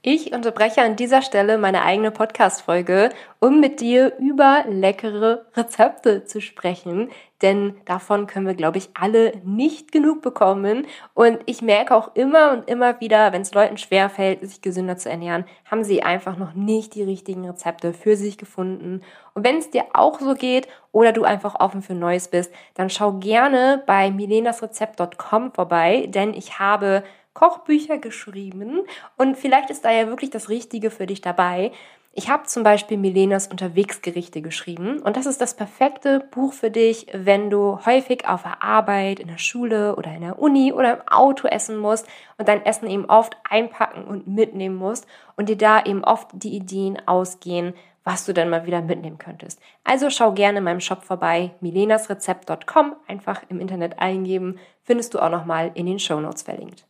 Ich 0.08 0.32
unterbreche 0.32 0.82
an 0.82 0.94
dieser 0.94 1.20
Stelle 1.20 1.58
meine 1.58 1.82
eigene 1.82 2.12
Podcast-Folge, 2.12 3.10
um 3.40 3.58
mit 3.58 3.80
dir 3.80 4.16
über 4.20 4.62
leckere 4.68 5.46
Rezepte 5.56 6.22
zu 6.22 6.40
sprechen, 6.40 7.10
denn 7.42 7.74
davon 7.86 8.28
können 8.28 8.46
wir, 8.46 8.54
glaube 8.54 8.78
ich, 8.78 8.90
alle 8.94 9.32
nicht 9.42 9.90
genug 9.90 10.22
bekommen. 10.22 10.86
Und 11.14 11.40
ich 11.46 11.60
merke 11.60 11.92
auch 11.92 12.14
immer 12.14 12.52
und 12.52 12.70
immer 12.70 13.00
wieder, 13.00 13.32
wenn 13.32 13.42
es 13.42 13.52
Leuten 13.52 13.78
schwerfällt, 13.78 14.48
sich 14.48 14.62
gesünder 14.62 14.96
zu 14.96 15.10
ernähren, 15.10 15.44
haben 15.68 15.82
sie 15.82 16.04
einfach 16.04 16.36
noch 16.36 16.54
nicht 16.54 16.94
die 16.94 17.02
richtigen 17.02 17.44
Rezepte 17.44 17.92
für 17.92 18.14
sich 18.14 18.38
gefunden. 18.38 19.02
Und 19.34 19.44
wenn 19.44 19.56
es 19.56 19.70
dir 19.70 19.86
auch 19.92 20.20
so 20.20 20.34
geht 20.34 20.68
oder 20.92 21.10
du 21.10 21.24
einfach 21.24 21.58
offen 21.58 21.82
für 21.82 21.94
Neues 21.94 22.28
bist, 22.28 22.52
dann 22.74 22.90
schau 22.90 23.14
gerne 23.14 23.82
bei 23.86 24.12
milenasrezept.com 24.12 25.50
vorbei, 25.52 26.06
denn 26.06 26.32
ich 26.32 26.60
habe 26.60 27.02
Kochbücher 27.36 27.98
geschrieben 27.98 28.80
und 29.18 29.36
vielleicht 29.36 29.68
ist 29.68 29.84
da 29.84 29.90
ja 29.90 30.06
wirklich 30.06 30.30
das 30.30 30.48
Richtige 30.48 30.90
für 30.90 31.04
dich 31.04 31.20
dabei. 31.20 31.70
Ich 32.14 32.30
habe 32.30 32.44
zum 32.44 32.62
Beispiel 32.62 32.96
Milenas 32.96 33.46
Unterwegsgerichte 33.48 34.40
geschrieben 34.40 35.00
und 35.00 35.18
das 35.18 35.26
ist 35.26 35.42
das 35.42 35.54
perfekte 35.54 36.20
Buch 36.30 36.54
für 36.54 36.70
dich, 36.70 37.08
wenn 37.12 37.50
du 37.50 37.78
häufig 37.84 38.26
auf 38.26 38.42
der 38.42 38.62
Arbeit, 38.62 39.20
in 39.20 39.28
der 39.28 39.36
Schule 39.36 39.96
oder 39.96 40.14
in 40.14 40.22
der 40.22 40.38
Uni 40.38 40.72
oder 40.72 40.94
im 40.94 41.08
Auto 41.08 41.46
essen 41.46 41.76
musst 41.76 42.08
und 42.38 42.48
dein 42.48 42.64
Essen 42.64 42.88
eben 42.88 43.04
oft 43.04 43.36
einpacken 43.46 44.04
und 44.04 44.26
mitnehmen 44.26 44.76
musst 44.76 45.06
und 45.36 45.50
dir 45.50 45.58
da 45.58 45.84
eben 45.84 46.04
oft 46.04 46.28
die 46.32 46.56
Ideen 46.56 47.06
ausgehen, 47.06 47.74
was 48.02 48.24
du 48.24 48.32
dann 48.32 48.48
mal 48.48 48.64
wieder 48.64 48.80
mitnehmen 48.80 49.18
könntest. 49.18 49.60
Also 49.84 50.08
schau 50.08 50.32
gerne 50.32 50.58
in 50.58 50.64
meinem 50.64 50.80
Shop 50.80 51.04
vorbei, 51.04 51.50
milenasrezept.com, 51.60 52.96
einfach 53.06 53.42
im 53.50 53.60
Internet 53.60 53.98
eingeben, 53.98 54.58
findest 54.84 55.12
du 55.12 55.18
auch 55.18 55.28
nochmal 55.28 55.70
in 55.74 55.84
den 55.84 55.98
Show 55.98 56.18
Notes 56.18 56.40
verlinkt. 56.40 56.86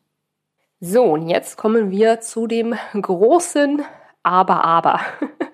So, 0.81 1.05
und 1.05 1.29
jetzt 1.29 1.57
kommen 1.57 1.91
wir 1.91 2.21
zu 2.21 2.47
dem 2.47 2.75
großen 2.93 3.83
Aber, 4.23 4.65
Aber. 4.65 5.01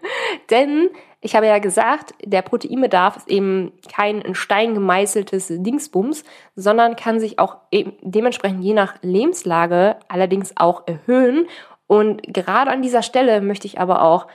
Denn 0.50 0.90
ich 1.20 1.36
habe 1.36 1.46
ja 1.46 1.58
gesagt, 1.58 2.14
der 2.24 2.42
Proteinbedarf 2.42 3.18
ist 3.18 3.28
eben 3.28 3.72
kein 3.88 4.20
in 4.20 4.34
Stein 4.34 4.74
gemeißeltes 4.74 5.52
Dingsbums, 5.58 6.24
sondern 6.56 6.96
kann 6.96 7.20
sich 7.20 7.38
auch 7.38 7.58
dementsprechend 7.70 8.64
je 8.64 8.74
nach 8.74 8.96
Lebenslage 9.02 9.96
allerdings 10.08 10.56
auch 10.56 10.88
erhöhen. 10.88 11.46
Und 11.86 12.22
gerade 12.34 12.72
an 12.72 12.82
dieser 12.82 13.02
Stelle 13.02 13.40
möchte 13.40 13.68
ich 13.68 13.78
aber 13.78 14.02
auch 14.02 14.26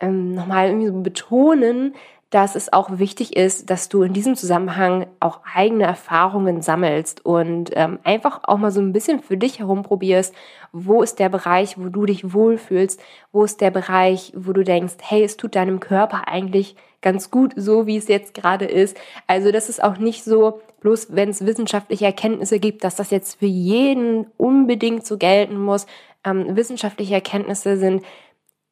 ähm, 0.00 0.34
nochmal 0.34 0.66
irgendwie 0.68 0.88
so 0.88 1.00
betonen, 1.00 1.94
dass 2.30 2.56
es 2.56 2.72
auch 2.72 2.98
wichtig 2.98 3.36
ist, 3.36 3.70
dass 3.70 3.88
du 3.88 4.02
in 4.02 4.12
diesem 4.12 4.34
Zusammenhang 4.34 5.06
auch 5.20 5.40
eigene 5.54 5.84
Erfahrungen 5.84 6.60
sammelst 6.60 7.24
und 7.24 7.70
ähm, 7.74 8.00
einfach 8.02 8.40
auch 8.42 8.58
mal 8.58 8.72
so 8.72 8.80
ein 8.80 8.92
bisschen 8.92 9.20
für 9.20 9.36
dich 9.36 9.60
herumprobierst, 9.60 10.34
wo 10.72 11.02
ist 11.02 11.20
der 11.20 11.28
Bereich, 11.28 11.78
wo 11.78 11.88
du 11.88 12.04
dich 12.04 12.32
wohlfühlst, 12.32 13.00
wo 13.32 13.44
ist 13.44 13.60
der 13.60 13.70
Bereich, 13.70 14.32
wo 14.34 14.52
du 14.52 14.64
denkst, 14.64 14.96
hey, 15.02 15.22
es 15.22 15.36
tut 15.36 15.54
deinem 15.54 15.78
Körper 15.78 16.26
eigentlich 16.26 16.74
ganz 17.00 17.30
gut, 17.30 17.52
so 17.54 17.86
wie 17.86 17.96
es 17.96 18.08
jetzt 18.08 18.34
gerade 18.34 18.64
ist. 18.64 18.96
Also 19.28 19.52
das 19.52 19.68
ist 19.68 19.82
auch 19.82 19.98
nicht 19.98 20.24
so, 20.24 20.60
bloß 20.80 21.14
wenn 21.14 21.28
es 21.28 21.46
wissenschaftliche 21.46 22.06
Erkenntnisse 22.06 22.58
gibt, 22.58 22.82
dass 22.82 22.96
das 22.96 23.10
jetzt 23.10 23.38
für 23.38 23.46
jeden 23.46 24.26
unbedingt 24.36 25.06
so 25.06 25.16
gelten 25.16 25.58
muss. 25.58 25.86
Ähm, 26.24 26.56
wissenschaftliche 26.56 27.14
Erkenntnisse 27.14 27.76
sind 27.76 28.02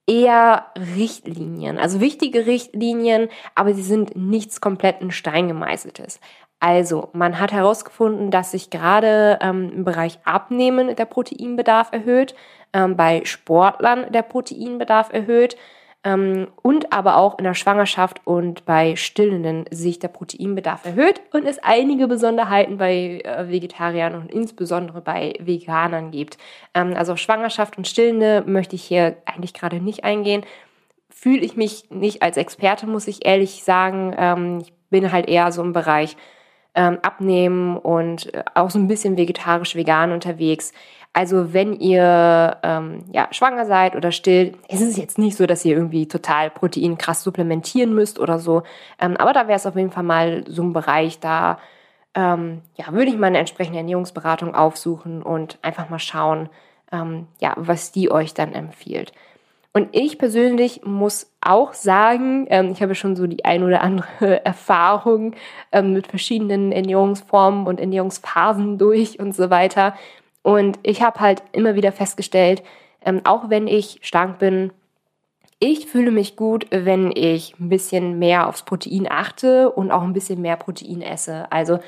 eher 0.06 0.66
Richtlinien, 0.96 1.78
also 1.78 2.00
wichtige 2.00 2.46
Richtlinien, 2.46 3.28
aber 3.54 3.74
sie 3.74 3.82
sind 3.82 4.16
nichts 4.16 4.60
komplett 4.60 5.00
in 5.00 5.10
Stein 5.10 5.48
gemeißeltes. 5.48 6.20
Also, 6.60 7.10
man 7.12 7.40
hat 7.40 7.52
herausgefunden, 7.52 8.30
dass 8.30 8.52
sich 8.52 8.70
gerade 8.70 9.38
ähm, 9.42 9.70
im 9.74 9.84
Bereich 9.84 10.18
Abnehmen 10.24 10.96
der 10.96 11.04
Proteinbedarf 11.04 11.92
erhöht, 11.92 12.34
ähm, 12.72 12.96
bei 12.96 13.24
Sportlern 13.24 14.10
der 14.12 14.22
Proteinbedarf 14.22 15.12
erhöht 15.12 15.56
und 16.04 16.92
aber 16.92 17.16
auch 17.16 17.38
in 17.38 17.44
der 17.44 17.54
Schwangerschaft 17.54 18.20
und 18.24 18.66
bei 18.66 18.94
Stillenden 18.94 19.64
sich 19.70 19.98
der 19.98 20.08
Proteinbedarf 20.08 20.84
erhöht 20.84 21.22
und 21.32 21.46
es 21.46 21.58
einige 21.62 22.06
Besonderheiten 22.06 22.76
bei 22.76 23.22
äh, 23.24 23.48
Vegetariern 23.48 24.14
und 24.14 24.30
insbesondere 24.30 25.00
bei 25.00 25.32
Veganern 25.40 26.10
gibt. 26.10 26.36
Ähm, 26.74 26.94
also 26.94 27.12
auf 27.12 27.18
Schwangerschaft 27.18 27.78
und 27.78 27.88
Stillende 27.88 28.44
möchte 28.46 28.76
ich 28.76 28.84
hier 28.84 29.16
eigentlich 29.24 29.54
gerade 29.54 29.80
nicht 29.80 30.04
eingehen. 30.04 30.44
Fühle 31.08 31.42
ich 31.42 31.56
mich 31.56 31.90
nicht 31.90 32.22
als 32.22 32.36
Experte, 32.36 32.86
muss 32.86 33.08
ich 33.08 33.24
ehrlich 33.24 33.64
sagen. 33.64 34.14
Ähm, 34.18 34.58
ich 34.60 34.74
bin 34.90 35.10
halt 35.10 35.26
eher 35.26 35.50
so 35.52 35.62
im 35.62 35.72
Bereich 35.72 36.16
ähm, 36.74 36.98
abnehmen 37.02 37.76
und 37.76 38.32
äh, 38.34 38.44
auch 38.54 38.70
so 38.70 38.78
ein 38.78 38.88
bisschen 38.88 39.16
vegetarisch-vegan 39.16 40.12
unterwegs. 40.12 40.72
Also 41.12 41.52
wenn 41.52 41.74
ihr 41.74 42.56
ähm, 42.64 43.04
ja, 43.12 43.28
schwanger 43.30 43.66
seid 43.66 43.94
oder 43.94 44.10
stillt, 44.10 44.56
ist 44.68 44.80
es 44.80 44.96
jetzt 44.96 45.16
nicht 45.16 45.36
so, 45.36 45.46
dass 45.46 45.64
ihr 45.64 45.76
irgendwie 45.76 46.08
total 46.08 46.50
Protein 46.50 46.98
krass 46.98 47.22
supplementieren 47.22 47.94
müsst 47.94 48.18
oder 48.18 48.40
so. 48.40 48.64
Ähm, 49.00 49.16
aber 49.16 49.32
da 49.32 49.46
wäre 49.46 49.56
es 49.56 49.66
auf 49.66 49.76
jeden 49.76 49.92
Fall 49.92 50.02
mal 50.02 50.44
so 50.48 50.62
ein 50.64 50.72
Bereich, 50.72 51.20
da 51.20 51.58
ähm, 52.14 52.62
ja, 52.74 52.92
würde 52.92 53.10
ich 53.10 53.16
mal 53.16 53.28
eine 53.28 53.38
entsprechende 53.38 53.78
Ernährungsberatung 53.78 54.54
aufsuchen 54.56 55.22
und 55.22 55.58
einfach 55.62 55.88
mal 55.88 56.00
schauen, 56.00 56.48
ähm, 56.90 57.28
ja, 57.40 57.54
was 57.56 57.92
die 57.92 58.10
euch 58.10 58.34
dann 58.34 58.52
empfiehlt. 58.52 59.12
Und 59.76 59.88
ich 59.90 60.18
persönlich 60.18 60.82
muss 60.84 61.32
auch 61.40 61.72
sagen, 61.72 62.46
ähm, 62.48 62.70
ich 62.70 62.80
habe 62.80 62.94
schon 62.94 63.16
so 63.16 63.26
die 63.26 63.44
ein 63.44 63.64
oder 63.64 63.82
andere 63.82 64.44
Erfahrung 64.44 65.34
ähm, 65.72 65.92
mit 65.92 66.06
verschiedenen 66.06 66.70
Ernährungsformen 66.70 67.66
und 67.66 67.80
Ernährungsphasen 67.80 68.78
durch 68.78 69.18
und 69.18 69.34
so 69.34 69.50
weiter. 69.50 69.94
Und 70.42 70.78
ich 70.84 71.02
habe 71.02 71.18
halt 71.18 71.42
immer 71.50 71.74
wieder 71.74 71.90
festgestellt, 71.90 72.62
ähm, 73.04 73.22
auch 73.24 73.50
wenn 73.50 73.66
ich 73.66 73.98
stark 74.02 74.38
bin, 74.38 74.70
ich 75.58 75.86
fühle 75.86 76.12
mich 76.12 76.36
gut, 76.36 76.66
wenn 76.70 77.10
ich 77.14 77.58
ein 77.58 77.68
bisschen 77.68 78.18
mehr 78.18 78.48
aufs 78.48 78.62
Protein 78.64 79.08
achte 79.10 79.70
und 79.72 79.90
auch 79.90 80.02
ein 80.02 80.12
bisschen 80.12 80.40
mehr 80.40 80.56
Protein 80.56 81.02
esse. 81.02 81.50
Also 81.50 81.80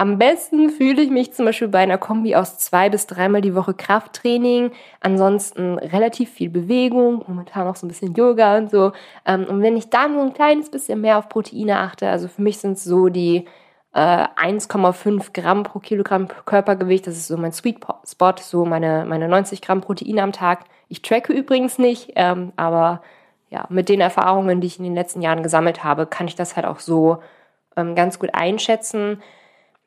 am 0.00 0.16
besten 0.16 0.70
fühle 0.70 1.02
ich 1.02 1.10
mich 1.10 1.34
zum 1.34 1.44
Beispiel 1.44 1.68
bei 1.68 1.80
einer 1.80 1.98
Kombi 1.98 2.34
aus 2.34 2.56
zwei 2.56 2.88
bis 2.88 3.06
dreimal 3.06 3.42
die 3.42 3.54
Woche 3.54 3.74
Krafttraining, 3.74 4.72
ansonsten 5.00 5.76
relativ 5.76 6.30
viel 6.30 6.48
Bewegung, 6.48 7.22
momentan 7.28 7.66
auch 7.66 7.76
so 7.76 7.84
ein 7.84 7.88
bisschen 7.88 8.14
Yoga 8.14 8.56
und 8.56 8.70
so. 8.70 8.92
Ähm, 9.26 9.44
und 9.44 9.60
wenn 9.60 9.76
ich 9.76 9.90
dann 9.90 10.14
so 10.14 10.22
ein 10.22 10.32
kleines 10.32 10.70
bisschen 10.70 11.02
mehr 11.02 11.18
auf 11.18 11.28
Proteine 11.28 11.80
achte, 11.80 12.08
also 12.08 12.28
für 12.28 12.40
mich 12.40 12.56
sind 12.56 12.78
es 12.78 12.84
so 12.84 13.10
die 13.10 13.44
äh, 13.92 13.98
1,5 13.98 15.34
Gramm 15.34 15.64
pro 15.64 15.80
Kilogramm 15.80 16.28
Körpergewicht, 16.46 17.06
das 17.06 17.18
ist 17.18 17.26
so 17.26 17.36
mein 17.36 17.52
Sweet 17.52 17.84
Spot, 18.08 18.34
so 18.40 18.64
meine, 18.64 19.04
meine 19.06 19.28
90 19.28 19.60
Gramm 19.60 19.82
Proteine 19.82 20.22
am 20.22 20.32
Tag. 20.32 20.60
Ich 20.88 21.02
tracke 21.02 21.34
übrigens 21.34 21.78
nicht, 21.78 22.12
ähm, 22.16 22.54
aber 22.56 23.02
ja, 23.50 23.66
mit 23.68 23.90
den 23.90 24.00
Erfahrungen, 24.00 24.62
die 24.62 24.66
ich 24.66 24.78
in 24.78 24.84
den 24.84 24.94
letzten 24.94 25.20
Jahren 25.20 25.42
gesammelt 25.42 25.84
habe, 25.84 26.06
kann 26.06 26.26
ich 26.26 26.36
das 26.36 26.56
halt 26.56 26.64
auch 26.64 26.78
so 26.78 27.18
ähm, 27.76 27.94
ganz 27.94 28.18
gut 28.18 28.30
einschätzen 28.32 29.20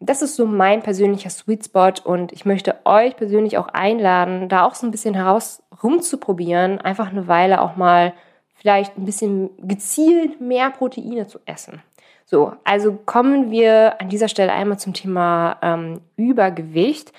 das 0.05 0.22
ist 0.22 0.36
so 0.36 0.45
mein 0.45 0.83
persönlicher 0.83 1.29
Sweet 1.29 1.65
Spot 1.65 1.93
und 2.03 2.33
ich 2.33 2.45
möchte 2.45 2.75
euch 2.83 3.15
persönlich 3.15 3.57
auch 3.57 3.69
einladen, 3.69 4.50
da 4.50 4.65
auch 4.65 4.75
so 4.75 4.86
ein 4.86 4.91
bisschen 4.91 5.13
heraus 5.13 5.63
rumzuprobieren, 5.81 6.79
einfach 6.79 7.10
eine 7.10 7.27
Weile 7.27 7.62
auch 7.62 7.75
mal 7.77 8.13
vielleicht 8.55 8.98
ein 8.98 9.05
bisschen 9.05 9.50
gezielt 9.65 10.41
mehr 10.41 10.69
Proteine 10.72 11.27
zu 11.27 11.39
essen. 11.45 11.81
So, 12.25 12.53
also 12.63 12.98
kommen 13.05 13.51
wir 13.51 14.01
an 14.01 14.10
dieser 14.10 14.27
Stelle 14.27 14.51
einmal 14.51 14.79
zum 14.79 14.93
Thema 14.93 15.57
ähm, 15.62 16.01
Übergewicht. 16.15 17.13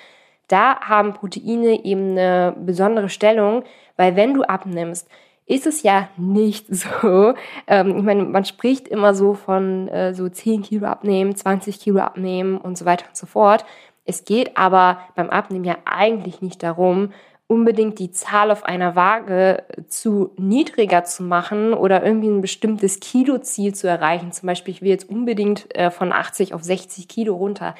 Da 0.48 0.80
haben 0.80 1.14
Proteine 1.14 1.84
eben 1.84 2.12
eine 2.12 2.54
besondere 2.58 3.08
Stellung, 3.08 3.64
weil 3.96 4.16
wenn 4.16 4.34
du 4.34 4.42
abnimmst, 4.42 5.08
ist 5.46 5.66
es 5.66 5.82
ja 5.82 6.08
nicht 6.16 6.66
so. 6.74 7.34
Ähm, 7.66 7.96
ich 7.96 8.02
meine, 8.02 8.24
man 8.24 8.44
spricht 8.44 8.88
immer 8.88 9.14
so 9.14 9.34
von 9.34 9.88
äh, 9.88 10.14
so 10.14 10.28
10 10.28 10.62
Kilo 10.62 10.86
abnehmen, 10.86 11.34
20 11.36 11.80
Kilo 11.80 12.00
abnehmen 12.00 12.58
und 12.58 12.78
so 12.78 12.84
weiter 12.84 13.06
und 13.08 13.16
so 13.16 13.26
fort. 13.26 13.64
Es 14.04 14.24
geht 14.24 14.56
aber 14.56 14.98
beim 15.14 15.30
Abnehmen 15.30 15.64
ja 15.64 15.78
eigentlich 15.86 16.42
nicht 16.42 16.62
darum, 16.62 17.10
unbedingt 17.46 17.98
die 17.98 18.10
Zahl 18.10 18.50
auf 18.50 18.64
einer 18.64 18.96
Waage 18.96 19.64
zu 19.88 20.32
niedriger 20.36 21.04
zu 21.04 21.22
machen 21.22 21.74
oder 21.74 22.04
irgendwie 22.04 22.28
ein 22.28 22.40
bestimmtes 22.40 23.00
Kiloziel 23.00 23.74
zu 23.74 23.86
erreichen. 23.86 24.32
Zum 24.32 24.46
Beispiel, 24.46 24.74
ich 24.74 24.82
will 24.82 24.88
jetzt 24.88 25.08
unbedingt 25.08 25.74
äh, 25.74 25.90
von 25.90 26.12
80 26.12 26.54
auf 26.54 26.62
60 26.62 27.06
Kilo 27.08 27.34
runter. 27.34 27.74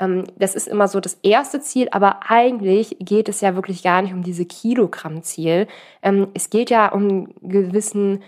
Ähm, 0.00 0.24
das 0.36 0.54
ist 0.54 0.68
immer 0.68 0.88
so 0.88 1.00
das 1.00 1.18
erste 1.22 1.60
Ziel, 1.60 1.88
aber 1.90 2.20
eigentlich 2.30 2.96
geht 3.00 3.28
es 3.28 3.40
ja 3.40 3.54
wirklich 3.54 3.82
gar 3.82 4.02
nicht 4.02 4.12
um 4.12 4.22
diese 4.22 4.44
Kilogramm-Ziel. 4.44 5.66
Ähm, 6.02 6.28
es 6.34 6.50
geht 6.50 6.70
ja 6.70 6.92
um 6.92 7.34
gewissen 7.40 8.22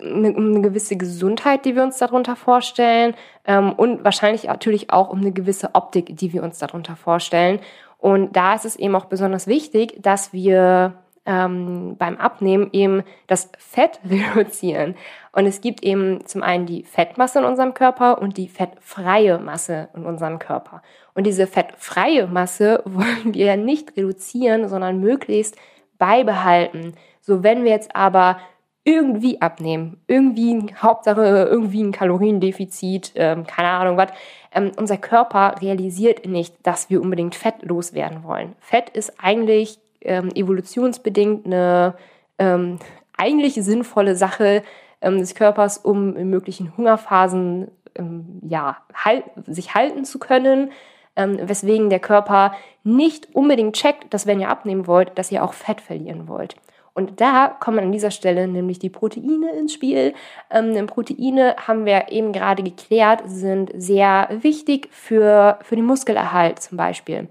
eine, 0.00 0.32
um 0.32 0.50
eine 0.50 0.60
gewisse 0.60 0.96
Gesundheit, 0.96 1.64
die 1.64 1.76
wir 1.76 1.82
uns 1.82 1.98
darunter 1.98 2.36
vorstellen 2.36 3.14
ähm, 3.44 3.72
und 3.72 4.04
wahrscheinlich 4.04 4.44
natürlich 4.44 4.90
auch 4.90 5.10
um 5.10 5.20
eine 5.20 5.32
gewisse 5.32 5.74
Optik, 5.74 6.16
die 6.16 6.32
wir 6.32 6.42
uns 6.42 6.58
darunter 6.58 6.96
vorstellen. 6.96 7.60
Und 7.98 8.34
da 8.36 8.54
ist 8.54 8.64
es 8.64 8.76
eben 8.76 8.94
auch 8.96 9.06
besonders 9.06 9.46
wichtig, 9.46 10.02
dass 10.02 10.32
wir 10.32 11.03
ähm, 11.26 11.96
beim 11.98 12.16
Abnehmen 12.16 12.68
eben 12.72 13.02
das 13.26 13.50
Fett 13.58 14.00
reduzieren. 14.08 14.94
Und 15.32 15.46
es 15.46 15.60
gibt 15.60 15.82
eben 15.82 16.24
zum 16.26 16.42
einen 16.42 16.66
die 16.66 16.84
Fettmasse 16.84 17.40
in 17.40 17.44
unserem 17.44 17.74
Körper 17.74 18.20
und 18.20 18.36
die 18.36 18.48
fettfreie 18.48 19.38
Masse 19.38 19.88
in 19.94 20.04
unserem 20.04 20.38
Körper. 20.38 20.82
Und 21.14 21.26
diese 21.26 21.46
fettfreie 21.46 22.26
Masse 22.26 22.82
wollen 22.86 23.34
wir 23.34 23.46
ja 23.46 23.56
nicht 23.56 23.96
reduzieren, 23.96 24.68
sondern 24.68 25.00
möglichst 25.00 25.56
beibehalten. 25.98 26.94
So, 27.20 27.42
wenn 27.42 27.64
wir 27.64 27.70
jetzt 27.70 27.96
aber 27.96 28.38
irgendwie 28.86 29.40
abnehmen, 29.40 30.02
irgendwie, 30.06 30.74
Hauptsache 30.76 31.48
irgendwie 31.50 31.82
ein 31.82 31.92
Kaloriendefizit, 31.92 33.12
ähm, 33.14 33.46
keine 33.46 33.68
Ahnung 33.68 33.96
was, 33.96 34.10
ähm, 34.52 34.72
unser 34.76 34.98
Körper 34.98 35.54
realisiert 35.62 36.26
nicht, 36.26 36.54
dass 36.62 36.90
wir 36.90 37.00
unbedingt 37.00 37.34
Fett 37.34 37.62
loswerden 37.62 38.24
wollen. 38.24 38.54
Fett 38.60 38.90
ist 38.90 39.14
eigentlich 39.18 39.78
ähm, 40.04 40.30
evolutionsbedingt 40.34 41.46
eine 41.46 41.94
ähm, 42.38 42.78
eigentlich 43.16 43.54
sinnvolle 43.54 44.16
Sache 44.16 44.62
ähm, 45.00 45.18
des 45.18 45.34
Körpers, 45.34 45.78
um 45.78 46.16
in 46.16 46.30
möglichen 46.30 46.76
Hungerphasen 46.76 47.70
ähm, 47.94 48.40
ja, 48.46 48.78
halt, 48.94 49.24
sich 49.46 49.74
halten 49.74 50.04
zu 50.04 50.18
können. 50.18 50.70
Ähm, 51.16 51.38
weswegen 51.40 51.90
der 51.90 52.00
Körper 52.00 52.54
nicht 52.82 53.36
unbedingt 53.36 53.76
checkt, 53.76 54.12
dass 54.12 54.26
wenn 54.26 54.40
ihr 54.40 54.48
abnehmen 54.48 54.88
wollt, 54.88 55.16
dass 55.16 55.30
ihr 55.30 55.44
auch 55.44 55.52
Fett 55.52 55.80
verlieren 55.80 56.26
wollt. 56.26 56.56
Und 56.92 57.20
da 57.20 57.48
kommen 57.48 57.78
an 57.78 57.92
dieser 57.92 58.10
Stelle 58.10 58.48
nämlich 58.48 58.80
die 58.80 58.90
Proteine 58.90 59.50
ins 59.52 59.72
Spiel. 59.72 60.14
Ähm, 60.50 60.86
Proteine 60.86 61.54
haben 61.68 61.86
wir 61.86 62.10
eben 62.10 62.32
gerade 62.32 62.64
geklärt, 62.64 63.22
sind 63.26 63.70
sehr 63.76 64.28
wichtig 64.40 64.88
für, 64.90 65.58
für 65.62 65.76
den 65.76 65.84
Muskelerhalt 65.84 66.60
zum 66.60 66.78
Beispiel 66.78 67.28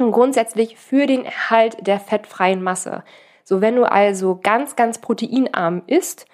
und 0.00 0.12
grundsätzlich 0.12 0.76
für 0.76 1.06
den 1.06 1.24
Erhalt 1.24 1.86
der 1.86 2.00
fettfreien 2.00 2.62
Masse. 2.62 3.02
So, 3.44 3.60
wenn 3.60 3.76
du 3.76 3.84
also 3.84 4.38
ganz, 4.42 4.76
ganz 4.76 4.98
proteinarm 4.98 5.82
isst 5.86 6.26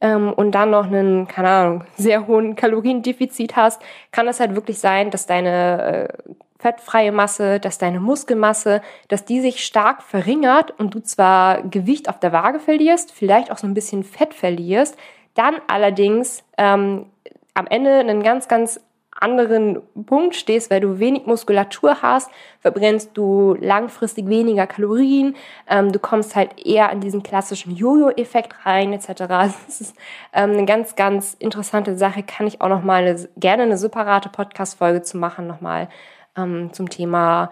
ähm, 0.00 0.32
und 0.32 0.52
dann 0.52 0.70
noch 0.70 0.86
einen, 0.86 1.26
keine 1.26 1.48
Ahnung, 1.48 1.84
sehr 1.96 2.26
hohen 2.26 2.54
Kaloriendefizit 2.54 3.56
hast, 3.56 3.82
kann 4.12 4.28
es 4.28 4.40
halt 4.40 4.54
wirklich 4.54 4.78
sein, 4.78 5.10
dass 5.10 5.26
deine 5.26 6.08
äh, 6.08 6.32
fettfreie 6.60 7.10
Masse, 7.10 7.58
dass 7.58 7.78
deine 7.78 8.00
Muskelmasse, 8.00 8.82
dass 9.08 9.24
die 9.24 9.40
sich 9.40 9.64
stark 9.64 10.02
verringert 10.02 10.78
und 10.78 10.94
du 10.94 11.00
zwar 11.00 11.62
Gewicht 11.62 12.08
auf 12.08 12.20
der 12.20 12.32
Waage 12.32 12.60
verlierst, 12.60 13.12
vielleicht 13.12 13.50
auch 13.50 13.58
so 13.58 13.66
ein 13.66 13.74
bisschen 13.74 14.04
Fett 14.04 14.34
verlierst, 14.34 14.96
dann 15.34 15.56
allerdings 15.68 16.44
ähm, 16.58 17.06
am 17.54 17.66
Ende 17.66 17.98
einen 17.98 18.22
ganz, 18.22 18.46
ganz 18.46 18.80
anderen 19.18 19.80
Punkt 20.06 20.36
stehst, 20.36 20.70
weil 20.70 20.80
du 20.80 20.98
wenig 20.98 21.26
Muskulatur 21.26 22.02
hast, 22.02 22.30
verbrennst 22.60 23.10
du 23.14 23.56
langfristig 23.60 24.28
weniger 24.28 24.66
Kalorien, 24.66 25.36
ähm, 25.68 25.92
du 25.92 25.98
kommst 25.98 26.36
halt 26.36 26.64
eher 26.64 26.90
in 26.92 27.00
diesen 27.00 27.22
klassischen 27.22 27.74
Jojo-Effekt 27.74 28.64
rein, 28.64 28.92
etc. 28.92 29.08
Das 29.28 29.80
ist 29.80 29.96
ähm, 30.32 30.52
eine 30.52 30.64
ganz, 30.64 30.96
ganz 30.96 31.34
interessante 31.34 31.96
Sache, 31.96 32.22
kann 32.22 32.46
ich 32.46 32.60
auch 32.60 32.68
noch 32.68 32.82
mal 32.82 33.02
eine, 33.02 33.28
gerne 33.36 33.64
eine 33.64 33.76
separate 33.76 34.28
Podcast-Folge 34.28 35.02
zu 35.02 35.18
machen, 35.18 35.46
nochmal 35.46 35.88
ähm, 36.36 36.72
zum 36.72 36.88
Thema 36.88 37.50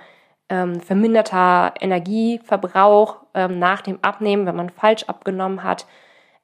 ähm, 0.49 0.81
verminderter 0.81 1.75
Energieverbrauch 1.81 3.17
ähm, 3.35 3.59
nach 3.59 3.83
dem 3.83 3.99
Abnehmen, 4.03 4.47
wenn 4.47 4.57
man 4.57 4.71
falsch 4.71 5.05
abgenommen 5.05 5.63
hat. 5.63 5.87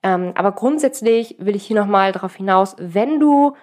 Ähm, 0.03 0.33
aber 0.35 0.53
grundsätzlich 0.53 1.37
will 1.39 1.57
ich 1.57 1.65
hier 1.65 1.77
nochmal 1.77 2.13
darauf 2.13 2.35
hinaus, 2.35 2.77
wenn 2.79 3.19
du 3.21 3.55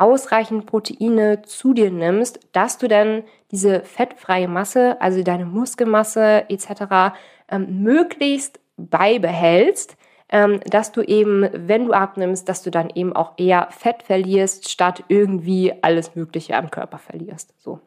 ausreichend 0.00 0.66
Proteine 0.66 1.42
zu 1.42 1.74
dir 1.74 1.90
nimmst, 1.90 2.40
dass 2.52 2.78
du 2.78 2.88
dann 2.88 3.24
diese 3.50 3.80
fettfreie 3.82 4.48
Masse, 4.48 5.00
also 5.00 5.22
deine 5.22 5.44
Muskelmasse 5.44 6.44
etc., 6.48 7.14
ähm, 7.50 7.82
möglichst 7.82 8.60
beibehältst. 8.76 9.96
ähm, 10.32 10.60
dass 10.64 10.92
du 10.92 11.02
eben, 11.02 11.48
wenn 11.52 11.86
du 11.86 11.92
abnimmst, 11.92 12.48
dass 12.48 12.62
du 12.62 12.70
dann 12.70 12.88
eben 12.94 13.14
auch 13.14 13.32
eher 13.36 13.66
Fett 13.70 14.04
verlierst, 14.04 14.70
statt 14.70 15.02
irgendwie 15.08 15.74
alles 15.82 16.14
Mögliche 16.14 16.56
am 16.56 16.70
Körper 16.70 16.98
verlierst. 16.98 17.52
So. 17.58 17.80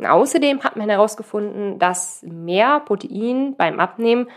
Außerdem 0.00 0.62
hat 0.62 0.76
man 0.76 0.88
herausgefunden, 0.88 1.78
dass 1.80 2.22
mehr 2.22 2.80
Protein 2.80 3.56
beim 3.56 3.80
Abnehmen 3.80 4.28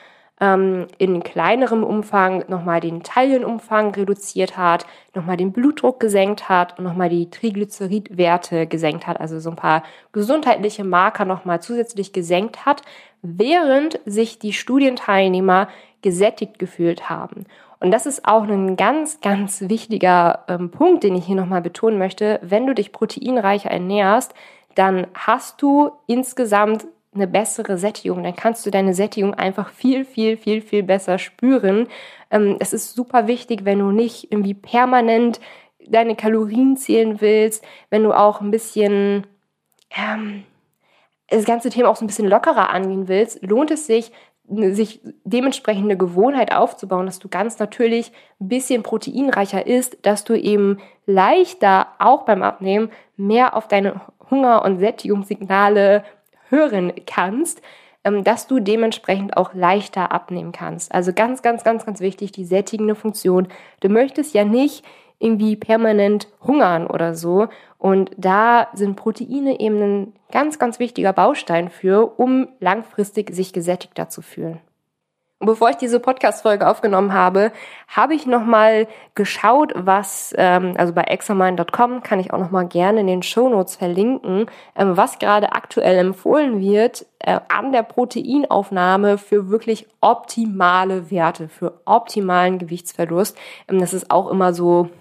ähm, 0.41 0.87
in 0.97 1.23
kleinerem 1.23 1.83
Umfang 1.83 2.43
nochmal 2.47 2.81
den 2.81 3.03
Taillenumfang 3.03 3.93
reduziert 3.93 4.57
hat, 4.57 4.85
nochmal 5.13 5.37
den 5.37 5.53
Blutdruck 5.53 5.99
gesenkt 5.99 6.49
hat 6.49 6.77
und 6.77 6.83
nochmal 6.83 7.09
die 7.09 7.29
Triglyceridwerte 7.29 8.65
gesenkt 8.65 9.05
hat, 9.07 9.19
also 9.19 9.39
so 9.39 9.51
ein 9.51 9.55
paar 9.55 9.83
gesundheitliche 10.11 10.83
Marker 10.83 11.25
nochmal 11.25 11.61
zusätzlich 11.61 12.11
gesenkt 12.11 12.65
hat, 12.65 12.81
während 13.21 13.99
sich 14.05 14.39
die 14.39 14.51
Studienteilnehmer 14.51 15.67
gesättigt 16.01 16.57
gefühlt 16.57 17.09
haben. 17.09 17.45
Und 17.79 17.91
das 17.91 18.07
ist 18.07 18.25
auch 18.25 18.43
ein 18.43 18.75
ganz, 18.75 19.21
ganz 19.21 19.61
wichtiger 19.61 20.43
ähm, 20.47 20.71
Punkt, 20.71 21.03
den 21.03 21.15
ich 21.15 21.25
hier 21.25 21.35
nochmal 21.35 21.61
betonen 21.61 21.99
möchte. 21.99 22.39
Wenn 22.41 22.65
du 22.65 22.73
dich 22.73 22.91
proteinreicher 22.91 23.69
ernährst, 23.69 24.33
dann 24.73 25.07
hast 25.13 25.61
du 25.61 25.91
insgesamt 26.07 26.87
eine 27.13 27.27
bessere 27.27 27.77
Sättigung. 27.77 28.23
Dann 28.23 28.35
kannst 28.35 28.65
du 28.65 28.71
deine 28.71 28.93
Sättigung 28.93 29.33
einfach 29.33 29.69
viel, 29.69 30.05
viel, 30.05 30.37
viel, 30.37 30.61
viel 30.61 30.83
besser 30.83 31.19
spüren. 31.19 31.87
Ähm, 32.29 32.57
es 32.59 32.73
ist 32.73 32.95
super 32.95 33.27
wichtig, 33.27 33.65
wenn 33.65 33.79
du 33.79 33.91
nicht 33.91 34.31
irgendwie 34.31 34.53
permanent 34.53 35.39
deine 35.87 36.15
Kalorien 36.15 36.77
zählen 36.77 37.19
willst, 37.21 37.65
wenn 37.89 38.03
du 38.03 38.13
auch 38.13 38.39
ein 38.39 38.51
bisschen 38.51 39.27
ähm, 39.95 40.43
das 41.27 41.45
ganze 41.45 41.69
Thema 41.69 41.89
auch 41.89 41.95
so 41.95 42.05
ein 42.05 42.07
bisschen 42.07 42.27
lockerer 42.27 42.69
angehen 42.69 43.07
willst, 43.07 43.41
lohnt 43.41 43.71
es 43.71 43.87
sich, 43.87 44.11
sich 44.47 45.01
dementsprechend 45.23 45.85
eine 45.85 45.97
Gewohnheit 45.97 46.53
aufzubauen, 46.53 47.05
dass 47.05 47.19
du 47.19 47.29
ganz 47.29 47.57
natürlich 47.59 48.11
ein 48.39 48.49
bisschen 48.49 48.83
proteinreicher 48.83 49.65
isst, 49.65 50.05
dass 50.05 50.23
du 50.23 50.33
eben 50.33 50.79
leichter 51.05 51.87
auch 51.99 52.23
beim 52.23 52.43
Abnehmen 52.43 52.89
mehr 53.15 53.55
auf 53.55 53.67
deine 53.67 54.01
Hunger- 54.29 54.63
und 54.63 54.79
Sättigungssignale 54.79 56.03
hören 56.51 56.93
kannst, 57.07 57.61
ähm, 58.03 58.23
dass 58.23 58.47
du 58.47 58.59
dementsprechend 58.59 59.37
auch 59.37 59.53
leichter 59.53 60.11
abnehmen 60.11 60.51
kannst. 60.51 60.93
Also 60.93 61.13
ganz, 61.13 61.41
ganz, 61.41 61.63
ganz, 61.63 61.85
ganz 61.85 61.99
wichtig, 61.99 62.31
die 62.31 62.45
sättigende 62.45 62.95
Funktion. 62.95 63.47
Du 63.79 63.89
möchtest 63.89 64.33
ja 64.33 64.43
nicht 64.43 64.83
irgendwie 65.21 65.55
permanent 65.55 66.27
hungern 66.41 66.87
oder 66.87 67.13
so. 67.13 67.47
Und 67.77 68.11
da 68.17 68.67
sind 68.73 68.95
Proteine 68.95 69.59
eben 69.59 69.81
ein 69.81 70.13
ganz, 70.31 70.59
ganz 70.59 70.79
wichtiger 70.79 71.13
Baustein 71.13 71.69
für, 71.69 72.19
um 72.19 72.47
langfristig 72.59 73.33
sich 73.33 73.53
gesättigter 73.53 74.09
zu 74.09 74.21
fühlen. 74.21 74.59
Und 75.41 75.47
bevor 75.47 75.71
ich 75.71 75.77
diese 75.77 75.99
Podcast-Folge 75.99 76.69
aufgenommen 76.69 77.13
habe, 77.13 77.51
habe 77.87 78.13
ich 78.13 78.27
nochmal 78.27 78.87
geschaut, 79.15 79.73
was, 79.75 80.35
ähm, 80.37 80.75
also 80.77 80.93
bei 80.93 81.01
examine.com 81.01 82.03
kann 82.03 82.19
ich 82.19 82.31
auch 82.31 82.37
nochmal 82.37 82.67
gerne 82.67 82.99
in 82.99 83.07
den 83.07 83.23
Show 83.23 83.49
Notes 83.49 83.75
verlinken, 83.75 84.45
ähm, 84.75 84.97
was 84.97 85.17
gerade 85.17 85.53
aktuell 85.53 85.97
empfohlen 85.97 86.61
wird 86.61 87.07
äh, 87.17 87.39
an 87.49 87.71
der 87.71 87.81
Proteinaufnahme 87.81 89.17
für 89.17 89.49
wirklich 89.49 89.87
optimale 89.99 91.09
Werte, 91.09 91.49
für 91.49 91.81
optimalen 91.85 92.59
Gewichtsverlust. 92.59 93.35
Ähm, 93.67 93.79
das 93.79 93.95
ist 93.95 94.11
auch 94.11 94.29
immer 94.29 94.53
so, 94.53 94.91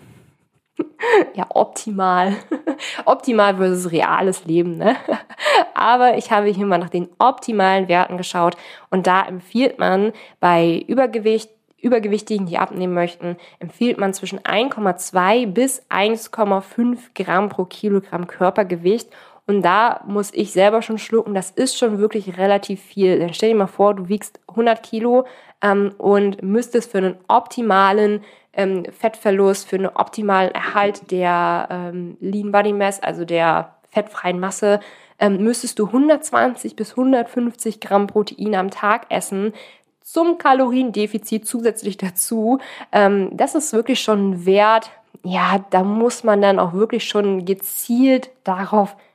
ja, 1.34 1.46
optimal. 1.48 2.36
optimal 3.04 3.56
versus 3.56 3.90
reales 3.92 4.44
Leben, 4.44 4.76
ne? 4.76 4.96
Aber 5.74 6.16
ich 6.16 6.30
habe 6.30 6.48
hier 6.48 6.66
mal 6.66 6.78
nach 6.78 6.90
den 6.90 7.08
optimalen 7.18 7.88
Werten 7.88 8.16
geschaut 8.16 8.56
und 8.90 9.06
da 9.06 9.22
empfiehlt 9.26 9.78
man 9.78 10.12
bei 10.40 10.84
Übergewicht 10.86 11.50
Übergewichtigen, 11.82 12.44
die 12.44 12.58
abnehmen 12.58 12.92
möchten, 12.92 13.36
empfiehlt 13.58 13.96
man 13.96 14.12
zwischen 14.12 14.40
1,2 14.40 15.46
bis 15.46 15.82
1,5 15.88 16.98
Gramm 17.14 17.48
pro 17.48 17.64
Kilogramm 17.64 18.26
Körpergewicht. 18.26 19.08
Und 19.50 19.62
da 19.62 20.00
muss 20.06 20.32
ich 20.32 20.52
selber 20.52 20.80
schon 20.80 20.96
schlucken, 20.96 21.34
das 21.34 21.50
ist 21.50 21.76
schon 21.76 21.98
wirklich 21.98 22.38
relativ 22.38 22.80
viel. 22.80 23.18
Dann 23.18 23.34
stell 23.34 23.48
dir 23.48 23.56
mal 23.56 23.66
vor, 23.66 23.94
du 23.94 24.08
wiegst 24.08 24.38
100 24.46 24.80
Kilo 24.80 25.26
ähm, 25.60 25.92
und 25.98 26.40
müsstest 26.40 26.92
für 26.92 26.98
einen 26.98 27.16
optimalen 27.26 28.22
ähm, 28.52 28.84
Fettverlust, 28.96 29.68
für 29.68 29.74
einen 29.74 29.88
optimalen 29.88 30.52
Erhalt 30.52 31.10
der 31.10 31.66
ähm, 31.68 32.16
Lean 32.20 32.52
Body 32.52 32.72
Mass, 32.72 33.02
also 33.02 33.24
der 33.24 33.74
fettfreien 33.90 34.38
Masse, 34.38 34.78
ähm, 35.18 35.42
müsstest 35.42 35.80
du 35.80 35.86
120 35.86 36.76
bis 36.76 36.92
150 36.92 37.80
Gramm 37.80 38.06
Protein 38.06 38.54
am 38.54 38.70
Tag 38.70 39.06
essen 39.08 39.52
zum 40.00 40.38
Kaloriendefizit 40.38 41.44
zusätzlich 41.44 41.96
dazu. 41.96 42.60
Ähm, 42.92 43.30
das 43.32 43.56
ist 43.56 43.72
wirklich 43.72 44.00
schon 44.00 44.30
ein 44.30 44.46
Wert. 44.46 44.92
Ja, 45.24 45.64
da 45.70 45.82
muss 45.82 46.22
man 46.22 46.40
dann 46.40 46.60
auch 46.60 46.72
wirklich 46.72 47.08
schon 47.08 47.44
gezielt 47.44 48.30
darauf 48.44 48.90
achten, 48.90 49.09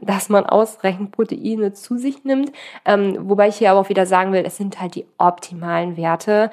dass 0.00 0.28
man 0.28 0.46
ausreichend 0.46 1.12
Proteine 1.12 1.72
zu 1.72 1.98
sich 1.98 2.24
nimmt. 2.24 2.52
Ähm, 2.84 3.16
wobei 3.28 3.48
ich 3.48 3.56
hier 3.56 3.72
aber 3.72 3.80
auch 3.80 3.88
wieder 3.88 4.06
sagen 4.06 4.32
will, 4.32 4.44
es 4.46 4.56
sind 4.56 4.80
halt 4.80 4.94
die 4.94 5.06
optimalen 5.18 5.96
Werte. 5.96 6.50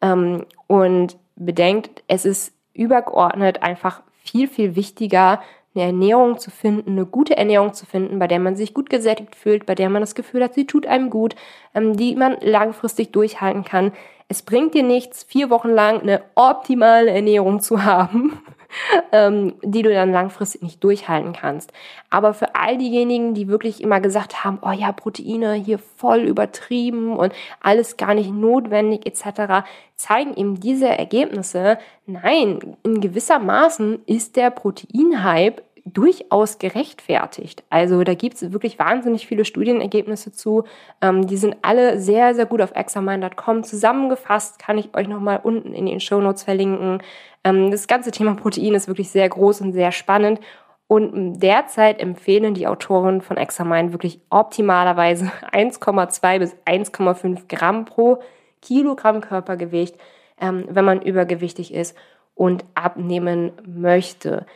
Ähm, 0.00 0.46
und 0.66 1.16
bedenkt, 1.36 2.02
es 2.06 2.24
ist 2.24 2.52
übergeordnet 2.74 3.62
einfach 3.62 4.02
viel, 4.24 4.48
viel 4.48 4.76
wichtiger, 4.76 5.40
eine 5.74 5.86
Ernährung 5.86 6.38
zu 6.38 6.50
finden, 6.50 6.92
eine 6.92 7.06
gute 7.06 7.36
Ernährung 7.36 7.74
zu 7.74 7.86
finden, 7.86 8.18
bei 8.18 8.26
der 8.26 8.40
man 8.40 8.56
sich 8.56 8.74
gut 8.74 8.90
gesättigt 8.90 9.36
fühlt, 9.36 9.66
bei 9.66 9.74
der 9.74 9.90
man 9.90 10.02
das 10.02 10.14
Gefühl 10.14 10.42
hat, 10.42 10.54
sie 10.54 10.66
tut 10.66 10.86
einem 10.86 11.10
gut, 11.10 11.36
ähm, 11.74 11.96
die 11.96 12.16
man 12.16 12.36
langfristig 12.40 13.12
durchhalten 13.12 13.64
kann. 13.64 13.92
Es 14.28 14.42
bringt 14.42 14.74
dir 14.74 14.82
nichts, 14.82 15.22
vier 15.24 15.50
Wochen 15.50 15.70
lang 15.70 16.00
eine 16.00 16.22
optimale 16.34 17.10
Ernährung 17.10 17.60
zu 17.60 17.84
haben, 17.84 18.40
ähm, 19.12 19.54
die 19.62 19.82
du 19.82 19.92
dann 19.92 20.12
langfristig 20.12 20.62
nicht 20.62 20.82
durchhalten 20.84 21.32
kannst. 21.32 21.72
Aber 22.10 22.34
für 22.34 22.54
all 22.54 22.78
diejenigen, 22.78 23.34
die 23.34 23.48
wirklich 23.48 23.82
immer 23.82 24.00
gesagt 24.00 24.44
haben, 24.44 24.58
oh 24.62 24.70
ja, 24.70 24.92
Proteine 24.92 25.54
hier 25.54 25.78
voll 25.78 26.20
übertrieben 26.20 27.16
und 27.16 27.32
alles 27.60 27.96
gar 27.96 28.14
nicht 28.14 28.30
notwendig 28.30 29.06
etc., 29.06 29.66
zeigen 29.96 30.34
eben 30.36 30.60
diese 30.60 30.86
Ergebnisse, 30.86 31.78
nein, 32.06 32.76
in 32.84 33.00
gewisser 33.00 33.40
Maßen 33.40 34.00
ist 34.06 34.36
der 34.36 34.50
Proteinhype 34.50 35.62
durchaus 35.92 36.58
gerechtfertigt. 36.58 37.64
Also 37.70 38.02
da 38.04 38.14
gibt 38.14 38.36
es 38.36 38.52
wirklich 38.52 38.78
wahnsinnig 38.78 39.26
viele 39.26 39.44
Studienergebnisse 39.44 40.32
zu. 40.32 40.64
Ähm, 41.00 41.26
die 41.26 41.36
sind 41.36 41.56
alle 41.62 42.00
sehr, 42.00 42.34
sehr 42.34 42.46
gut 42.46 42.60
auf 42.60 42.74
examine.com 42.74 43.64
zusammengefasst. 43.64 44.58
Kann 44.58 44.78
ich 44.78 44.94
euch 44.94 45.08
nochmal 45.08 45.40
unten 45.42 45.74
in 45.74 45.86
den 45.86 46.00
Show 46.00 46.20
Notes 46.20 46.42
verlinken. 46.42 47.02
Ähm, 47.44 47.70
das 47.70 47.86
ganze 47.86 48.10
Thema 48.10 48.34
Protein 48.34 48.74
ist 48.74 48.88
wirklich 48.88 49.10
sehr 49.10 49.28
groß 49.28 49.60
und 49.60 49.72
sehr 49.72 49.92
spannend. 49.92 50.40
Und 50.86 51.40
derzeit 51.40 52.00
empfehlen 52.00 52.54
die 52.54 52.66
Autoren 52.66 53.20
von 53.20 53.36
Examine 53.36 53.92
wirklich 53.92 54.20
optimalerweise 54.30 55.30
1,2 55.52 56.38
bis 56.38 56.56
1,5 56.66 57.42
Gramm 57.48 57.84
pro 57.84 58.20
Kilogramm 58.62 59.20
Körpergewicht, 59.20 59.96
ähm, 60.40 60.64
wenn 60.68 60.84
man 60.84 61.02
übergewichtig 61.02 61.72
ist 61.72 61.96
und 62.34 62.64
abnehmen 62.74 63.52
möchte. 63.66 64.46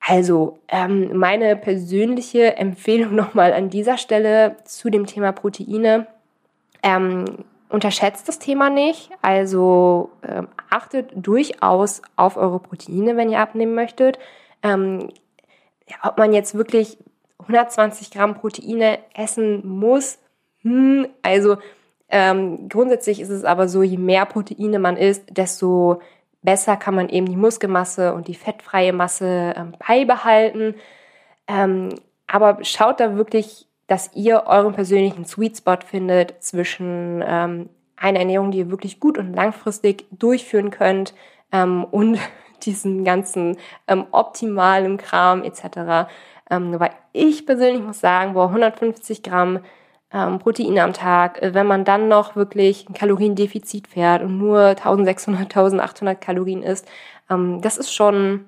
Also 0.00 0.58
ähm, 0.68 1.16
meine 1.16 1.56
persönliche 1.56 2.56
Empfehlung 2.56 3.14
nochmal 3.16 3.52
an 3.52 3.70
dieser 3.70 3.98
Stelle 3.98 4.56
zu 4.64 4.90
dem 4.90 5.06
Thema 5.06 5.32
Proteine. 5.32 6.06
Ähm, 6.82 7.44
unterschätzt 7.68 8.28
das 8.28 8.38
Thema 8.38 8.70
nicht. 8.70 9.10
Also 9.22 10.10
ähm, 10.26 10.48
achtet 10.70 11.10
durchaus 11.14 12.02
auf 12.14 12.36
eure 12.36 12.60
Proteine, 12.60 13.16
wenn 13.16 13.30
ihr 13.30 13.40
abnehmen 13.40 13.74
möchtet. 13.74 14.18
Ähm, 14.62 15.08
ob 16.02 16.18
man 16.18 16.32
jetzt 16.32 16.54
wirklich 16.54 16.98
120 17.40 18.10
Gramm 18.10 18.34
Proteine 18.34 18.98
essen 19.14 19.66
muss, 19.66 20.18
hm, 20.62 21.06
also 21.22 21.58
ähm, 22.08 22.68
grundsätzlich 22.68 23.20
ist 23.20 23.30
es 23.30 23.44
aber 23.44 23.68
so, 23.68 23.82
je 23.82 23.98
mehr 23.98 24.26
Proteine 24.26 24.78
man 24.78 24.96
isst, 24.96 25.24
desto 25.36 26.00
besser 26.46 26.78
kann 26.78 26.94
man 26.94 27.10
eben 27.10 27.26
die 27.26 27.36
Muskelmasse 27.36 28.14
und 28.14 28.28
die 28.28 28.34
fettfreie 28.34 28.94
Masse 28.94 29.52
ähm, 29.54 29.74
beibehalten. 29.86 30.74
Ähm, 31.46 31.90
aber 32.26 32.64
schaut 32.64 33.00
da 33.00 33.16
wirklich, 33.16 33.66
dass 33.86 34.10
ihr 34.14 34.44
euren 34.46 34.72
persönlichen 34.72 35.26
Sweet 35.26 35.58
Spot 35.58 35.78
findet 35.84 36.42
zwischen 36.42 37.22
ähm, 37.26 37.68
einer 37.96 38.20
Ernährung, 38.20 38.50
die 38.50 38.58
ihr 38.58 38.70
wirklich 38.70 38.98
gut 38.98 39.18
und 39.18 39.34
langfristig 39.34 40.06
durchführen 40.10 40.70
könnt 40.70 41.14
ähm, 41.52 41.84
und 41.84 42.18
diesen 42.62 43.04
ganzen 43.04 43.58
ähm, 43.86 44.06
optimalen 44.12 44.96
Kram 44.96 45.44
etc. 45.44 46.08
Weil 46.48 46.90
ich 47.12 47.44
persönlich 47.44 47.82
muss 47.82 47.98
sagen, 47.98 48.34
boah, 48.34 48.46
150 48.46 49.24
Gramm 49.24 49.60
ähm, 50.12 50.38
Proteine 50.38 50.82
am 50.82 50.92
Tag, 50.92 51.42
äh, 51.42 51.54
wenn 51.54 51.66
man 51.66 51.84
dann 51.84 52.08
noch 52.08 52.36
wirklich 52.36 52.88
ein 52.88 52.94
Kaloriendefizit 52.94 53.88
fährt 53.88 54.22
und 54.22 54.38
nur 54.38 54.60
1600, 54.76 55.56
1800 55.56 56.20
Kalorien 56.20 56.62
isst, 56.62 56.88
ähm, 57.30 57.60
das 57.60 57.76
ist 57.76 57.92
schon, 57.92 58.46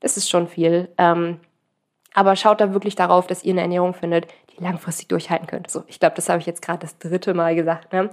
das 0.00 0.16
ist 0.16 0.28
schon 0.28 0.48
viel. 0.48 0.88
Ähm, 0.98 1.40
aber 2.14 2.36
schaut 2.36 2.60
da 2.60 2.72
wirklich 2.72 2.94
darauf, 2.94 3.26
dass 3.26 3.44
ihr 3.44 3.52
eine 3.52 3.62
Ernährung 3.62 3.94
findet, 3.94 4.26
die 4.52 4.62
langfristig 4.62 5.08
durchhalten 5.08 5.46
könnt. 5.46 5.70
So, 5.70 5.84
ich 5.86 5.98
glaube, 5.98 6.16
das 6.16 6.28
habe 6.28 6.40
ich 6.40 6.46
jetzt 6.46 6.62
gerade 6.62 6.80
das 6.80 6.98
dritte 6.98 7.34
Mal 7.34 7.54
gesagt. 7.54 7.92
Ne? 7.92 8.10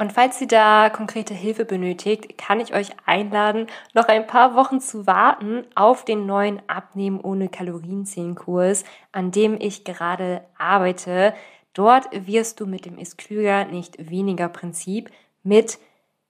Und 0.00 0.14
falls 0.14 0.40
ihr 0.40 0.46
da 0.46 0.88
konkrete 0.88 1.34
Hilfe 1.34 1.66
benötigt, 1.66 2.38
kann 2.38 2.58
ich 2.58 2.72
euch 2.72 2.88
einladen, 3.04 3.66
noch 3.92 4.08
ein 4.08 4.26
paar 4.26 4.54
Wochen 4.54 4.80
zu 4.80 5.06
warten 5.06 5.66
auf 5.74 6.06
den 6.06 6.24
neuen 6.24 6.62
Abnehmen 6.70 7.20
ohne 7.20 7.50
Kalorienzählen-Kurs, 7.50 8.84
an 9.12 9.30
dem 9.30 9.60
ich 9.60 9.84
gerade 9.84 10.42
arbeite. 10.56 11.34
Dort 11.74 12.08
wirst 12.12 12.60
du 12.60 12.66
mit 12.66 12.86
dem 12.86 12.96
Ist 12.96 13.18
klüger, 13.18 13.66
nicht 13.66 14.08
weniger 14.08 14.48
Prinzip 14.48 15.10
mit 15.42 15.78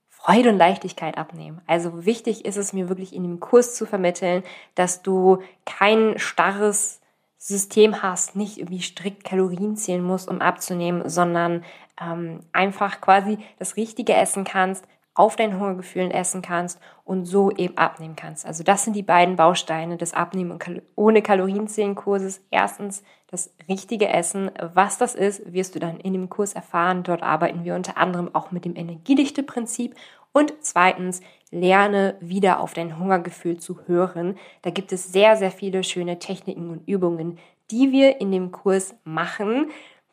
Freude 0.08 0.48
und 0.48 0.58
Leichtigkeit 0.58 1.16
abnehmen. 1.16 1.60
Also 1.68 2.04
wichtig 2.04 2.44
ist 2.46 2.56
es 2.56 2.72
mir 2.72 2.88
wirklich 2.88 3.14
in 3.14 3.22
dem 3.22 3.38
Kurs 3.38 3.76
zu 3.76 3.86
vermitteln, 3.86 4.42
dass 4.74 5.02
du 5.02 5.44
kein 5.64 6.18
starres 6.18 7.00
System 7.42 8.02
hast, 8.02 8.36
nicht 8.36 8.58
irgendwie 8.58 8.82
strikt 8.82 9.24
Kalorien 9.24 9.74
zählen 9.74 10.02
musst, 10.02 10.28
um 10.28 10.42
abzunehmen, 10.42 11.08
sondern 11.08 11.64
ähm, 12.00 12.40
einfach 12.52 13.00
quasi 13.00 13.38
das 13.58 13.76
Richtige 13.76 14.14
essen 14.14 14.44
kannst, 14.44 14.86
auf 15.14 15.36
deinen 15.36 15.58
Hungergefühlen 15.58 16.10
essen 16.10 16.40
kannst 16.40 16.80
und 17.04 17.26
so 17.26 17.50
eben 17.50 17.76
abnehmen 17.76 18.16
kannst. 18.16 18.46
Also 18.46 18.62
das 18.62 18.84
sind 18.84 18.94
die 18.94 19.02
beiden 19.02 19.36
Bausteine 19.36 19.96
des 19.96 20.14
Abnehmen 20.14 20.58
Kal 20.58 20.82
ohne 20.94 21.20
Kalorienzählen-Kurses. 21.20 22.42
Erstens 22.50 23.02
das 23.26 23.52
richtige 23.68 24.08
Essen. 24.08 24.50
Was 24.74 24.98
das 24.98 25.14
ist, 25.14 25.52
wirst 25.52 25.74
du 25.74 25.78
dann 25.78 25.98
in 26.00 26.12
dem 26.12 26.30
Kurs 26.30 26.52
erfahren. 26.52 27.02
Dort 27.02 27.22
arbeiten 27.22 27.64
wir 27.64 27.74
unter 27.74 27.96
anderem 27.96 28.34
auch 28.34 28.50
mit 28.50 28.64
dem 28.64 28.76
Energiedichte-Prinzip 28.76 29.94
und 30.32 30.54
zweitens, 30.60 31.20
lerne 31.50 32.16
wieder 32.20 32.60
auf 32.60 32.74
dein 32.74 32.98
Hungergefühl 32.98 33.58
zu 33.58 33.80
hören. 33.86 34.38
Da 34.62 34.70
gibt 34.70 34.92
es 34.92 35.12
sehr, 35.12 35.36
sehr 35.36 35.50
viele 35.50 35.82
schöne 35.82 36.20
Techniken 36.20 36.70
und 36.70 36.86
Übungen, 36.86 37.38
die 37.70 37.90
wir 37.90 38.20
in 38.20 38.30
dem 38.30 38.52
Kurs 38.52 38.94
machen. 39.04 39.70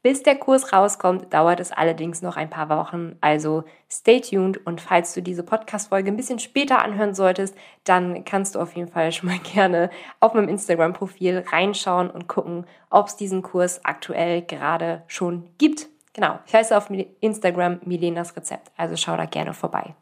Bis 0.08 0.24
der 0.24 0.36
Kurs 0.36 0.72
rauskommt, 0.72 1.34
dauert 1.34 1.60
es 1.60 1.74
allerdings 1.74 2.22
noch 2.22 2.38
ein 2.38 2.50
paar 2.50 2.70
Wochen. 2.70 3.18
Also 3.20 3.66
stay 3.92 4.22
tuned 4.22 4.66
und 4.66 4.80
falls 4.80 5.14
du 5.14 5.22
diese 5.22 5.44
Podcast-Folge 5.44 6.10
ein 6.10 6.16
bisschen 6.16 6.40
später 6.40 6.82
anhören 6.82 7.14
solltest, 7.14 7.58
dann 7.84 8.24
kannst 8.24 8.56
du 8.56 8.62
auf 8.62 8.74
jeden 8.78 8.88
Fall 8.88 9.12
schon 9.12 9.28
mal 9.28 9.40
gerne 9.54 9.90
auf 10.22 10.34
meinem 10.34 10.48
Instagram-Profil 10.48 11.44
reinschauen 11.52 12.10
und 12.10 12.30
gucken, 12.30 12.66
ob 12.90 13.08
es 13.08 13.18
diesen 13.18 13.42
Kurs 13.42 13.84
aktuell 13.84 14.44
gerade 14.44 15.04
schon 15.08 15.50
gibt. 15.58 15.90
Genau, 16.14 16.40
ich 16.46 16.54
heiße 16.54 16.78
auf 16.78 16.90
Instagram 17.20 17.82
Milenas 17.84 18.34
Rezept, 18.38 18.72
also 18.78 18.96
schau 18.96 19.18
da 19.18 19.26
gerne 19.26 19.54
vorbei. 19.54 19.94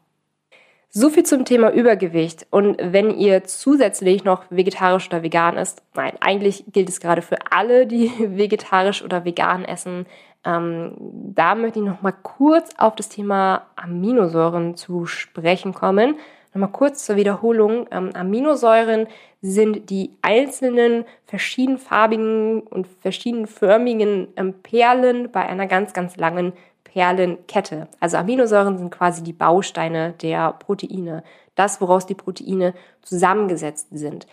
So 0.98 1.10
viel 1.10 1.24
zum 1.24 1.44
Thema 1.44 1.74
Übergewicht. 1.74 2.46
Und 2.48 2.78
wenn 2.80 3.10
ihr 3.10 3.44
zusätzlich 3.44 4.24
noch 4.24 4.44
vegetarisch 4.48 5.08
oder 5.08 5.22
vegan 5.22 5.58
isst, 5.58 5.82
nein, 5.94 6.14
eigentlich 6.20 6.64
gilt 6.72 6.88
es 6.88 7.00
gerade 7.00 7.20
für 7.20 7.36
alle, 7.50 7.86
die 7.86 8.10
vegetarisch 8.18 9.04
oder 9.04 9.26
vegan 9.26 9.66
essen. 9.66 10.06
Ähm, 10.42 10.94
da 11.34 11.54
möchte 11.54 11.80
ich 11.80 11.84
noch 11.84 12.00
mal 12.00 12.14
kurz 12.22 12.70
auf 12.78 12.94
das 12.94 13.10
Thema 13.10 13.66
Aminosäuren 13.76 14.74
zu 14.74 15.04
sprechen 15.04 15.74
kommen. 15.74 16.14
Nochmal 16.54 16.72
kurz 16.72 17.04
zur 17.04 17.16
Wiederholung. 17.16 17.86
Ähm, 17.90 18.12
Aminosäuren 18.14 19.06
sind 19.42 19.90
die 19.90 20.12
einzelnen 20.22 21.04
verschiedenfarbigen 21.26 22.62
und 22.62 22.86
verschiedenförmigen 23.02 24.28
ähm, 24.36 24.54
Perlen 24.62 25.30
bei 25.30 25.42
einer 25.42 25.66
ganz, 25.66 25.92
ganz 25.92 26.16
langen 26.16 26.54
Perlenkette. 26.92 27.88
Also 28.00 28.16
Aminosäuren 28.16 28.78
sind 28.78 28.90
quasi 28.90 29.22
die 29.22 29.32
Bausteine 29.32 30.14
der 30.22 30.52
Proteine, 30.52 31.22
das, 31.54 31.80
woraus 31.80 32.06
die 32.06 32.14
Proteine 32.14 32.74
zusammengesetzt 33.02 33.88
sind. 33.90 34.26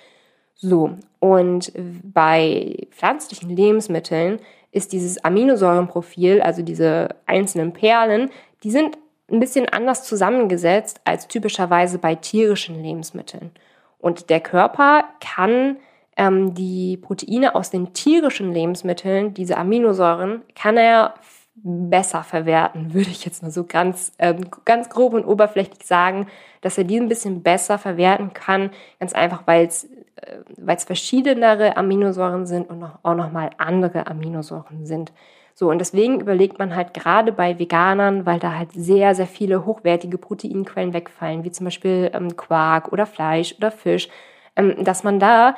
So, 0.56 0.98
und 1.20 1.72
bei 2.04 2.88
pflanzlichen 2.92 3.50
Lebensmitteln 3.50 4.39
ist 4.72 4.94
dieses 4.94 5.24
Aminosäurenprofil, 5.24 6.42
also 6.42 6.62
diese 6.62 7.10
einzelnen 7.26 7.74
Perlen, 7.74 8.30
die 8.63 8.72
sind 8.72 8.98
ein 9.32 9.39
bisschen 9.39 9.68
anders 9.70 10.04
zusammengesetzt 10.04 11.02
als 11.06 11.28
typischerweise 11.28 11.98
bei 11.98 12.16
tierischen 12.16 12.82
Lebensmitteln. 12.82 13.52
Und 14.00 14.30
der 14.30 14.42
Körper 14.42 15.06
kann 15.20 15.78
ähm, 16.18 16.54
die 16.54 16.98
Proteine 16.98 17.56
aus 17.56 17.70
den 17.70 17.94
tierischen 17.94 18.54
Lebensmitteln, 18.54 19.34
diese 19.34 19.58
Aminosäuren, 19.58 20.42
kann 20.56 20.78
er 20.78 21.16
besser 21.56 22.24
verwerten, 22.24 22.94
würde 22.94 23.10
ich 23.10 23.26
jetzt 23.26 23.44
mal 23.44 23.52
so 23.52 23.63
ganz, 23.63 24.13
ähm, 24.20 24.42
ganz 24.66 24.89
grob 24.89 25.13
und 25.13 25.26
oberflächlich 25.26 25.86
sagen, 25.86 26.28
dass 26.62 26.78
er 26.78 26.84
die 26.84 27.00
ein 27.00 27.10
bisschen 27.10 27.44
besser 27.44 27.78
verwerten 27.78 28.34
kann, 28.34 28.72
ganz 29.00 29.13
einfach, 29.13 29.44
weil 29.46 29.68
es 29.68 29.88
äh, 30.16 30.78
verschiedenere 30.78 31.78
Aminosäuren 31.78 32.46
sind 32.46 32.70
und 32.70 32.80
noch, 32.80 33.00
auch 33.04 33.16
nochmal 33.16 33.52
andere 33.58 34.08
Aminosäuren 34.08 34.86
sind. 34.86 35.12
So, 35.56 35.70
und 35.70 35.78
deswegen 35.78 36.20
überlegt 36.20 36.58
man 36.58 36.76
halt 36.76 36.96
gerade 36.96 37.32
bei 37.32 37.60
Veganern, 37.60 38.26
weil 38.26 38.39
da 38.39 38.56
halt 38.56 38.72
sehr, 38.72 39.13
sehr 39.13 39.28
viele 39.28 39.66
hochwertige 39.66 40.18
Proteinquellen 40.18 40.94
wegfallen, 40.94 41.44
wie 41.44 41.52
zum 41.52 41.66
Beispiel 41.66 42.10
ähm, 42.13 42.36
Quark 42.36 42.92
oder 42.92 43.06
Fleisch 43.06 43.54
oder 43.58 43.70
Fisch, 43.70 44.10
ähm, 44.56 44.84
dass 44.84 45.04
man 45.04 45.20
da 45.20 45.56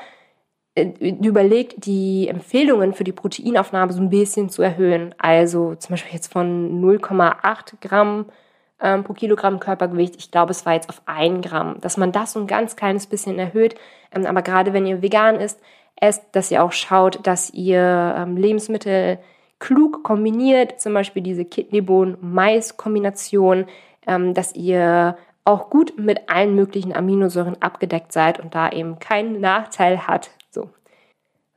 überlegt, 0.75 1.85
die 1.85 2.27
Empfehlungen 2.27 2.93
für 2.93 3.05
die 3.05 3.13
Proteinaufnahme 3.13 3.93
so 3.93 4.01
ein 4.01 4.09
bisschen 4.09 4.49
zu 4.49 4.61
erhöhen. 4.61 5.15
Also 5.17 5.75
zum 5.75 5.93
Beispiel 5.93 6.13
jetzt 6.13 6.31
von 6.31 6.81
0,8 6.81 7.79
Gramm 7.79 8.25
ähm, 8.81 9.05
pro 9.05 9.13
Kilogramm 9.13 9.59
Körpergewicht, 9.59 10.15
ich 10.17 10.31
glaube, 10.31 10.51
es 10.51 10.65
war 10.65 10.73
jetzt 10.73 10.89
auf 10.89 11.01
1 11.05 11.47
Gramm, 11.47 11.79
dass 11.79 11.95
man 11.95 12.11
das 12.11 12.33
so 12.33 12.41
ein 12.41 12.47
ganz 12.47 12.75
kleines 12.75 13.07
bisschen 13.07 13.39
erhöht. 13.39 13.75
Ähm, 14.13 14.25
aber 14.25 14.41
gerade 14.41 14.73
wenn 14.73 14.85
ihr 14.85 15.01
vegan 15.01 15.39
isst, 15.39 15.61
esst, 15.95 16.23
dass 16.33 16.51
ihr 16.51 16.61
auch 16.63 16.73
schaut, 16.73 17.25
dass 17.25 17.51
ihr 17.51 18.15
ähm, 18.17 18.35
Lebensmittel 18.35 19.19
klug 19.59 20.03
kombiniert, 20.03 20.81
zum 20.81 20.93
Beispiel 20.93 21.23
diese 21.23 21.45
Kidneybohnen-Mais-Kombination, 21.45 23.67
ähm, 24.05 24.33
dass 24.33 24.53
ihr 24.53 25.17
auch 25.45 25.69
gut 25.69 25.97
mit 25.97 26.29
allen 26.29 26.55
möglichen 26.55 26.93
Aminosäuren 26.93 27.61
abgedeckt 27.61 28.11
seid 28.11 28.38
und 28.39 28.55
da 28.55 28.69
eben 28.69 28.99
keinen 28.99 29.39
Nachteil 29.39 30.07
hat, 30.07 30.31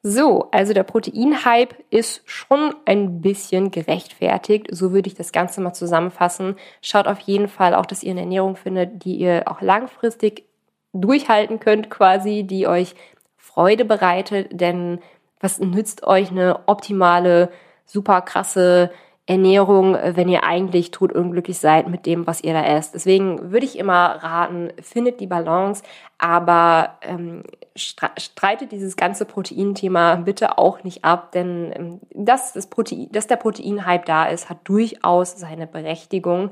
so, 0.02 0.48
also 0.52 0.72
der 0.72 0.84
Proteinhype 0.84 1.74
ist 1.90 2.22
schon 2.24 2.74
ein 2.84 3.20
bisschen 3.20 3.72
gerechtfertigt. 3.72 4.68
So 4.70 4.92
würde 4.92 5.08
ich 5.08 5.14
das 5.14 5.32
Ganze 5.32 5.60
mal 5.60 5.72
zusammenfassen. 5.72 6.56
Schaut 6.82 7.08
auf 7.08 7.18
jeden 7.20 7.48
Fall 7.48 7.74
auch, 7.74 7.86
dass 7.86 8.04
ihr 8.04 8.12
eine 8.12 8.20
Ernährung 8.20 8.54
findet, 8.54 9.04
die 9.04 9.16
ihr 9.16 9.44
auch 9.46 9.60
langfristig 9.60 10.44
durchhalten 10.92 11.58
könnt, 11.58 11.90
quasi, 11.90 12.44
die 12.44 12.68
euch 12.68 12.94
Freude 13.36 13.84
bereitet. 13.84 14.48
Denn 14.52 15.00
was 15.40 15.58
nützt 15.58 16.04
euch 16.04 16.30
eine 16.30 16.60
optimale, 16.66 17.50
super 17.84 18.20
krasse 18.20 18.90
Ernährung, 19.28 19.94
wenn 19.94 20.30
ihr 20.30 20.42
eigentlich 20.42 20.90
totunglücklich 20.90 21.58
seid 21.58 21.86
mit 21.86 22.06
dem, 22.06 22.26
was 22.26 22.42
ihr 22.42 22.54
da 22.54 22.64
esst. 22.64 22.94
Deswegen 22.94 23.52
würde 23.52 23.66
ich 23.66 23.78
immer 23.78 24.22
raten, 24.22 24.72
findet 24.80 25.20
die 25.20 25.26
Balance, 25.26 25.82
aber 26.16 26.96
ähm, 27.02 27.42
streitet 27.76 28.72
dieses 28.72 28.96
ganze 28.96 29.26
Proteinthema 29.26 30.16
bitte 30.16 30.56
auch 30.56 30.82
nicht 30.82 31.04
ab, 31.04 31.32
denn 31.32 31.72
ähm, 31.76 32.00
dass, 32.14 32.54
das 32.54 32.68
Protein, 32.68 33.08
dass 33.12 33.26
der 33.26 33.36
Proteinhype 33.36 34.06
da 34.06 34.24
ist, 34.24 34.48
hat 34.48 34.60
durchaus 34.64 35.38
seine 35.38 35.66
Berechtigung. 35.66 36.50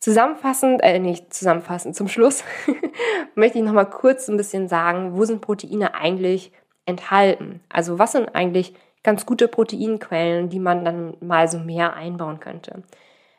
Zusammenfassend, 0.00 0.82
äh, 0.82 0.98
nicht 0.98 1.32
zusammenfassend, 1.32 1.96
zum 1.96 2.08
Schluss 2.08 2.44
möchte 3.34 3.56
ich 3.56 3.64
nochmal 3.64 3.88
kurz 3.88 4.28
ein 4.28 4.36
bisschen 4.36 4.68
sagen, 4.68 5.16
wo 5.16 5.24
sind 5.24 5.40
Proteine 5.40 5.94
eigentlich 5.94 6.52
enthalten? 6.84 7.62
Also 7.70 7.98
was 7.98 8.12
sind 8.12 8.34
eigentlich 8.34 8.74
ganz 9.02 9.26
gute 9.26 9.48
Proteinquellen, 9.48 10.48
die 10.48 10.58
man 10.58 10.84
dann 10.84 11.14
mal 11.20 11.48
so 11.48 11.58
mehr 11.58 11.94
einbauen 11.94 12.40
könnte. 12.40 12.82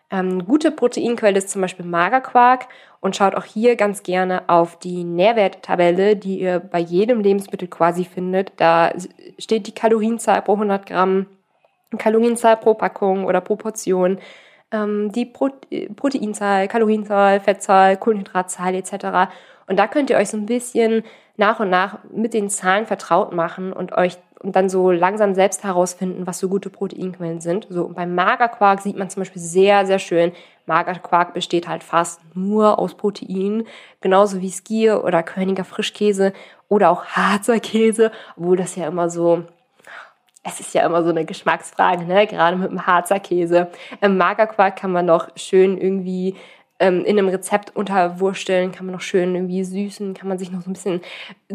Ähm, 0.09 0.45
gute 0.45 0.71
Proteinquelle 0.71 1.37
ist 1.37 1.49
zum 1.49 1.61
Beispiel 1.61 1.85
Magerquark 1.85 2.67
und 2.99 3.15
schaut 3.15 3.33
auch 3.33 3.45
hier 3.45 3.77
ganz 3.77 4.03
gerne 4.03 4.49
auf 4.49 4.77
die 4.77 5.05
Nährwerttabelle, 5.05 6.17
die 6.17 6.39
ihr 6.39 6.59
bei 6.59 6.79
jedem 6.79 7.21
Lebensmittel 7.21 7.69
quasi 7.69 8.03
findet. 8.03 8.51
Da 8.57 8.91
steht 9.39 9.67
die 9.67 9.73
Kalorienzahl 9.73 10.41
pro 10.41 10.53
100 10.53 10.85
Gramm, 10.85 11.27
Kalorienzahl 11.97 12.57
pro 12.57 12.73
Packung 12.73 13.25
oder 13.25 13.39
pro 13.39 13.55
Portion, 13.55 14.19
ähm, 14.71 15.11
die 15.13 15.25
Pro 15.25 15.49
Proteinzahl, 15.95 16.67
Kalorienzahl, 16.67 17.39
Fettzahl, 17.39 17.97
Kohlenhydratzahl 17.97 18.75
etc. 18.75 19.31
Und 19.67 19.77
da 19.77 19.87
könnt 19.87 20.09
ihr 20.09 20.17
euch 20.17 20.29
so 20.29 20.37
ein 20.37 20.45
bisschen 20.45 21.03
nach 21.37 21.59
und 21.59 21.69
nach 21.69 21.99
mit 22.11 22.33
den 22.33 22.49
Zahlen 22.49 22.85
vertraut 22.85 23.33
machen 23.33 23.71
und 23.73 23.93
euch 23.93 24.17
und 24.41 24.55
dann 24.55 24.69
so 24.69 24.91
langsam 24.91 25.33
selbst 25.33 25.63
herausfinden, 25.63 26.27
was 26.27 26.39
so 26.39 26.49
gute 26.49 26.69
Proteinquellen 26.69 27.41
sind. 27.41 27.67
So 27.69 27.83
und 27.83 27.95
beim 27.95 28.15
Magerquark 28.15 28.81
sieht 28.81 28.97
man 28.97 29.09
zum 29.09 29.21
Beispiel 29.21 29.41
sehr, 29.41 29.85
sehr 29.85 29.99
schön, 29.99 30.31
Magerquark 30.65 31.33
besteht 31.33 31.67
halt 31.67 31.83
fast 31.83 32.21
nur 32.33 32.79
aus 32.79 32.95
Protein, 32.95 33.65
genauso 33.99 34.41
wie 34.41 34.49
Skier 34.49 35.03
oder 35.03 35.23
Königer 35.23 35.63
Frischkäse 35.63 36.33
oder 36.69 36.89
auch 36.89 37.05
Harzer 37.05 37.59
Käse, 37.59 38.11
obwohl 38.37 38.57
das 38.57 38.75
ja 38.75 38.87
immer 38.87 39.09
so 39.09 39.43
es 40.43 40.59
ist 40.59 40.73
ja 40.73 40.85
immer 40.85 41.03
so 41.03 41.11
eine 41.11 41.23
Geschmacksfrage, 41.23 42.05
ne? 42.05 42.25
gerade 42.25 42.57
mit 42.57 42.71
dem 42.71 42.87
Harzer 42.87 43.19
Käse. 43.19 43.67
Im 44.01 44.17
Magerquark 44.17 44.75
kann 44.75 44.91
man 44.91 45.05
noch 45.05 45.29
schön 45.35 45.77
irgendwie 45.77 46.35
ähm, 46.81 47.05
in 47.05 47.17
einem 47.17 47.29
Rezept 47.29 47.75
unterwursteln, 47.75 48.71
kann 48.71 48.87
man 48.87 48.95
noch 48.95 49.01
schön 49.01 49.35
irgendwie 49.35 49.63
süßen, 49.63 50.13
kann 50.13 50.27
man 50.27 50.37
sich 50.37 50.51
noch 50.51 50.61
so 50.61 50.69
ein 50.69 50.73
bisschen 50.73 51.01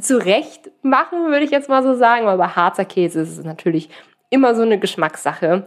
zurecht 0.01 0.71
machen, 0.83 1.27
würde 1.27 1.45
ich 1.45 1.51
jetzt 1.51 1.69
mal 1.69 1.83
so 1.83 1.95
sagen. 1.95 2.27
Aber 2.27 2.39
bei 2.39 2.49
Harzer 2.49 2.85
Käse 2.85 3.21
ist 3.21 3.37
es 3.37 3.45
natürlich 3.45 3.91
immer 4.31 4.55
so 4.55 4.63
eine 4.63 4.79
Geschmackssache. 4.79 5.67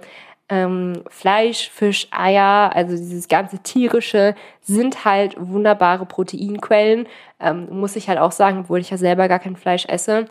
Ähm, 0.51 1.03
Fleisch, 1.09 1.69
Fisch, 1.69 2.07
Eier, 2.09 2.71
also 2.73 2.95
dieses 2.95 3.27
ganze 3.27 3.59
tierische, 3.59 4.33
sind 4.61 5.05
halt 5.05 5.35
wunderbare 5.37 6.05
Proteinquellen. 6.05 7.07
Ähm, 7.39 7.67
muss 7.69 7.95
ich 7.95 8.09
halt 8.09 8.17
auch 8.17 8.31
sagen, 8.31 8.61
obwohl 8.61 8.79
ich 8.79 8.89
ja 8.89 8.97
selber 8.97 9.27
gar 9.27 9.39
kein 9.39 9.57
Fleisch 9.57 9.85
esse. 9.87 10.25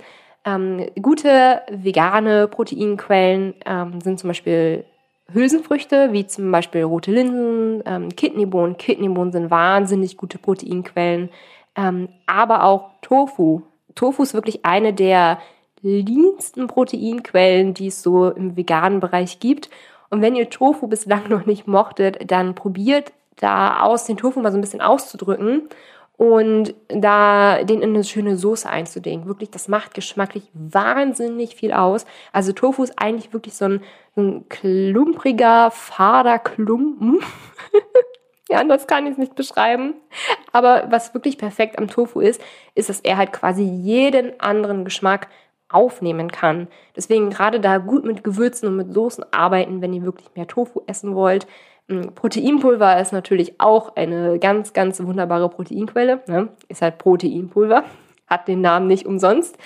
Ähm, 0.45 0.87
gute 1.01 1.63
vegane 1.71 2.49
Proteinquellen 2.49 3.55
ähm, 3.67 4.01
sind 4.01 4.19
zum 4.19 4.29
Beispiel 4.29 4.85
Hülsenfrüchte, 5.33 6.13
wie 6.13 6.27
zum 6.27 6.51
Beispiel 6.51 6.83
rote 6.83 7.11
Linsen, 7.11 7.83
ähm, 7.87 8.09
Kidneybohnen. 8.17 8.79
Kidneybohnen 8.79 9.33
sind 9.33 9.51
wahnsinnig 9.51 10.17
gute 10.17 10.39
Proteinquellen, 10.39 11.29
ähm, 11.77 12.09
aber 12.27 12.65
auch 12.65 12.91
Tofu. 13.03 13.63
Tofu 13.95 14.23
ist 14.23 14.35
wirklich 14.35 14.65
eine 14.65 14.95
der 14.95 15.39
leansten 15.83 16.67
Proteinquellen, 16.67 17.75
die 17.75 17.89
es 17.89 18.03
so 18.03 18.31
im 18.31 18.57
veganen 18.57 19.01
Bereich 19.01 19.39
gibt. 19.39 19.69
Und 20.11 20.23
wenn 20.23 20.35
ihr 20.35 20.49
Tofu 20.49 20.87
bislang 20.87 21.25
noch 21.29 21.45
nicht 21.47 21.67
mochtet, 21.67 22.31
dann 22.31 22.55
probiert 22.55 23.13
da 23.37 23.83
aus, 23.83 24.05
den 24.05 24.17
Tofu 24.17 24.41
mal 24.41 24.51
so 24.51 24.59
ein 24.59 24.63
bisschen 24.63 24.81
auszudrücken 24.81 25.69
und 26.19 26.75
da 26.89 27.63
den 27.63 27.81
in 27.81 27.95
eine 27.95 28.03
schöne 28.03 28.37
Soße 28.37 28.69
einzulegen. 28.69 29.27
Wirklich, 29.27 29.51
das 29.51 29.69
macht 29.69 29.95
geschmacklich 29.95 30.51
wahnsinnig 30.53 31.55
viel 31.55 31.73
aus. 31.73 32.05
Also 32.33 32.53
Tofu 32.53 32.83
ist 32.83 33.01
eigentlich 33.01 33.33
wirklich 33.33 33.55
so 33.55 33.67
ein, 33.67 33.81
ein 34.17 34.49
klumpriger, 34.49 35.71
fader 35.71 36.41
Klumpen. 36.41 37.21
ja, 38.49 38.59
anders 38.59 38.89
kann 38.89 39.07
ich 39.07 39.17
nicht 39.17 39.37
beschreiben. 39.37 39.95
Aber 40.51 40.89
was 40.91 41.15
wirklich 41.15 41.39
perfekt 41.39 41.79
am 41.79 41.87
Tofu 41.87 42.19
ist, 42.19 42.43
ist, 42.75 42.89
dass 42.89 42.99
er 42.99 43.17
halt 43.17 43.33
quasi 43.33 43.63
jeden 43.63 44.41
anderen 44.41 44.85
Geschmack 44.85 45.29
aufnehmen 45.69 46.33
kann. 46.33 46.67
Deswegen 46.97 47.31
gerade 47.31 47.61
da 47.61 47.79
gut 47.79 48.05
mit 48.05 48.25
Gewürzen 48.25 48.67
und 48.67 48.77
mit 48.77 48.93
Soßen 48.93 49.25
arbeiten, 49.33 49.83
wenn 49.83 49.93
ihr 49.93 50.03
wirklich 50.03 50.35
mehr 50.35 50.49
Tofu 50.49 50.83
essen 50.89 51.15
wollt. 51.15 51.47
Hm, 51.89 52.15
Proteinpulver 52.15 53.01
ist 53.01 53.13
natürlich 53.13 53.61
auch 53.61 53.97
eine 53.97 54.39
ganz, 54.39 54.73
ganz 54.73 55.03
wunderbare 55.03 55.49
Proteinquelle. 55.49 56.23
Ne? 56.27 56.49
Ist 56.69 56.83
halt 56.83 56.99
Proteinpulver, 56.99 57.85
hat 58.27 58.49
den 58.49 58.61
Namen 58.61 58.87
nicht 58.87 59.07
umsonst. 59.07 59.57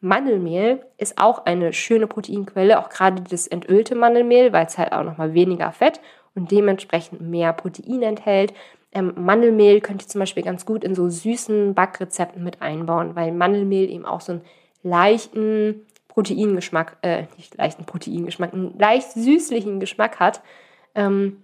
Mandelmehl 0.00 0.84
ist 0.98 1.18
auch 1.18 1.46
eine 1.46 1.72
schöne 1.72 2.06
Proteinquelle, 2.06 2.80
auch 2.80 2.88
gerade 2.88 3.22
das 3.22 3.46
entölte 3.46 3.94
Mandelmehl, 3.94 4.52
weil 4.52 4.66
es 4.66 4.76
halt 4.76 4.92
auch 4.92 5.04
nochmal 5.04 5.32
weniger 5.32 5.70
Fett 5.70 6.00
und 6.34 6.50
dementsprechend 6.50 7.20
mehr 7.20 7.52
Protein 7.52 8.02
enthält. 8.02 8.52
Ähm, 8.90 9.14
Mandelmehl 9.16 9.80
könnt 9.80 10.02
ihr 10.02 10.08
zum 10.08 10.18
Beispiel 10.18 10.42
ganz 10.42 10.66
gut 10.66 10.84
in 10.84 10.94
so 10.94 11.08
süßen 11.08 11.74
Backrezepten 11.74 12.42
mit 12.42 12.60
einbauen, 12.60 13.14
weil 13.14 13.32
Mandelmehl 13.32 13.88
eben 13.88 14.04
auch 14.04 14.20
so 14.20 14.32
einen 14.32 14.42
leichten 14.82 15.86
Proteingeschmack, 16.08 16.98
äh, 17.02 17.24
nicht 17.36 17.56
leichten 17.56 17.84
Proteingeschmack, 17.86 18.52
einen 18.52 18.76
leicht 18.78 19.12
süßlichen 19.12 19.80
Geschmack 19.80 20.20
hat. 20.20 20.42
Ähm, 20.94 21.41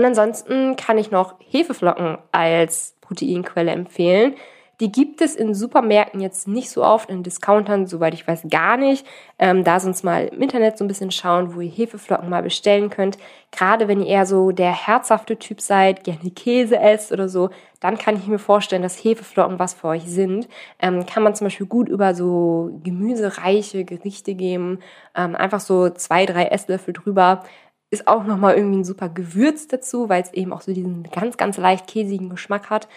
und 0.00 0.06
ansonsten 0.06 0.76
kann 0.76 0.96
ich 0.96 1.10
noch 1.10 1.34
Hefeflocken 1.50 2.16
als 2.32 2.96
Proteinquelle 3.02 3.70
empfehlen. 3.70 4.34
Die 4.80 4.90
gibt 4.90 5.20
es 5.20 5.36
in 5.36 5.52
Supermärkten 5.52 6.22
jetzt 6.22 6.48
nicht 6.48 6.70
so 6.70 6.82
oft, 6.82 7.10
in 7.10 7.22
Discountern, 7.22 7.86
soweit 7.86 8.14
ich 8.14 8.26
weiß, 8.26 8.46
gar 8.48 8.78
nicht. 8.78 9.06
Ähm, 9.38 9.62
da 9.62 9.78
sonst 9.78 10.02
mal 10.02 10.28
im 10.28 10.40
Internet 10.40 10.78
so 10.78 10.86
ein 10.86 10.88
bisschen 10.88 11.10
schauen, 11.10 11.54
wo 11.54 11.60
ihr 11.60 11.70
Hefeflocken 11.70 12.30
mal 12.30 12.42
bestellen 12.42 12.88
könnt. 12.88 13.18
Gerade 13.52 13.88
wenn 13.88 14.00
ihr 14.00 14.06
eher 14.06 14.24
so 14.24 14.52
der 14.52 14.72
herzhafte 14.72 15.38
Typ 15.38 15.60
seid, 15.60 16.02
gerne 16.02 16.30
Käse 16.30 16.78
esst 16.78 17.12
oder 17.12 17.28
so, 17.28 17.50
dann 17.80 17.98
kann 17.98 18.16
ich 18.16 18.26
mir 18.26 18.38
vorstellen, 18.38 18.80
dass 18.80 19.04
Hefeflocken 19.04 19.58
was 19.58 19.74
für 19.74 19.88
euch 19.88 20.04
sind. 20.06 20.48
Ähm, 20.80 21.04
kann 21.04 21.22
man 21.22 21.34
zum 21.34 21.44
Beispiel 21.44 21.66
gut 21.66 21.90
über 21.90 22.14
so 22.14 22.80
gemüsereiche 22.82 23.84
Gerichte 23.84 24.34
geben. 24.34 24.78
Ähm, 25.14 25.36
einfach 25.36 25.60
so 25.60 25.90
zwei, 25.90 26.24
drei 26.24 26.46
Esslöffel 26.46 26.94
drüber 26.94 27.42
ist 27.90 28.06
auch 28.06 28.24
nochmal 28.24 28.54
irgendwie 28.54 28.78
ein 28.78 28.84
super 28.84 29.08
Gewürz 29.08 29.66
dazu, 29.66 30.08
weil 30.08 30.22
es 30.22 30.32
eben 30.32 30.52
auch 30.52 30.60
so 30.60 30.72
diesen 30.72 31.02
ganz, 31.04 31.36
ganz 31.36 31.56
leicht 31.56 31.86
käsigen 31.88 32.30
Geschmack 32.30 32.70
hat. 32.70 32.88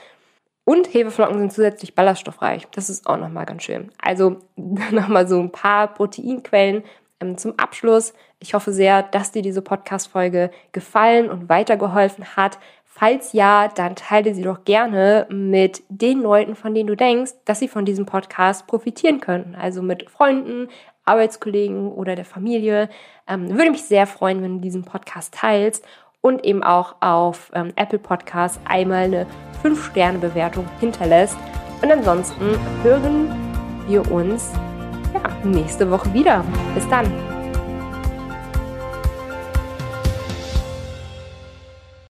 Und 0.66 0.94
Hefeflocken 0.94 1.40
sind 1.40 1.52
zusätzlich 1.52 1.94
ballaststoffreich. 1.94 2.68
Das 2.72 2.90
ist 2.90 3.08
auch 3.08 3.18
nochmal 3.18 3.46
ganz 3.46 3.64
schön. 3.64 3.92
Also 4.02 4.38
nochmal 4.56 5.28
so 5.28 5.40
ein 5.40 5.52
paar 5.52 5.88
Proteinquellen 5.94 6.84
ähm, 7.20 7.38
zum 7.38 7.58
Abschluss. 7.58 8.14
Ich 8.40 8.54
hoffe 8.54 8.72
sehr, 8.72 9.04
dass 9.04 9.32
dir 9.32 9.42
diese 9.42 9.62
Podcast-Folge 9.62 10.52
gefallen 10.72 11.30
und 11.30 11.50
weitergeholfen 11.50 12.36
hat. 12.36 12.60
Falls 12.86 13.34
ja, 13.34 13.70
dann 13.70 13.96
teile 13.96 14.36
sie 14.36 14.44
doch 14.44 14.66
gerne 14.66 15.26
mit 15.30 15.82
den 15.90 16.22
Leuten, 16.22 16.56
von 16.56 16.76
denen 16.76 16.88
du 16.88 16.96
denkst, 16.96 17.32
dass 17.44 17.60
sie 17.60 17.68
von 17.68 17.86
diesem 17.86 18.06
Podcast 18.06 18.68
profitieren 18.68 19.20
könnten. 19.20 19.56
Also 19.56 19.82
mit 19.82 20.10
Freunden, 20.12 20.70
Arbeitskollegen 21.06 21.92
oder 21.92 22.16
der 22.16 22.26
Familie. 22.26 22.90
Ähm, 23.28 23.50
würde 23.50 23.72
mich 23.72 23.84
sehr 23.84 24.08
freuen, 24.08 24.42
wenn 24.42 24.56
du 24.56 24.62
diesen 24.62 24.84
Podcast 24.84 25.34
teilst 25.34 25.86
und 26.22 26.44
eben 26.46 26.64
auch 26.64 26.96
auf 27.02 27.52
ähm, 27.54 27.74
Apple 27.76 28.00
Podcasts 28.00 28.60
einmal 28.66 29.04
eine 29.04 29.28
5-Sterne-Bewertung 29.64 30.66
hinterlässt. 30.80 31.38
Und 31.82 31.92
ansonsten 31.92 32.58
hören 32.82 33.30
wir 33.88 34.10
uns 34.12 34.52
ja, 35.14 35.30
nächste 35.44 35.90
Woche 35.92 36.14
wieder. 36.14 36.46
Bis 36.74 36.88
dann. 36.90 37.33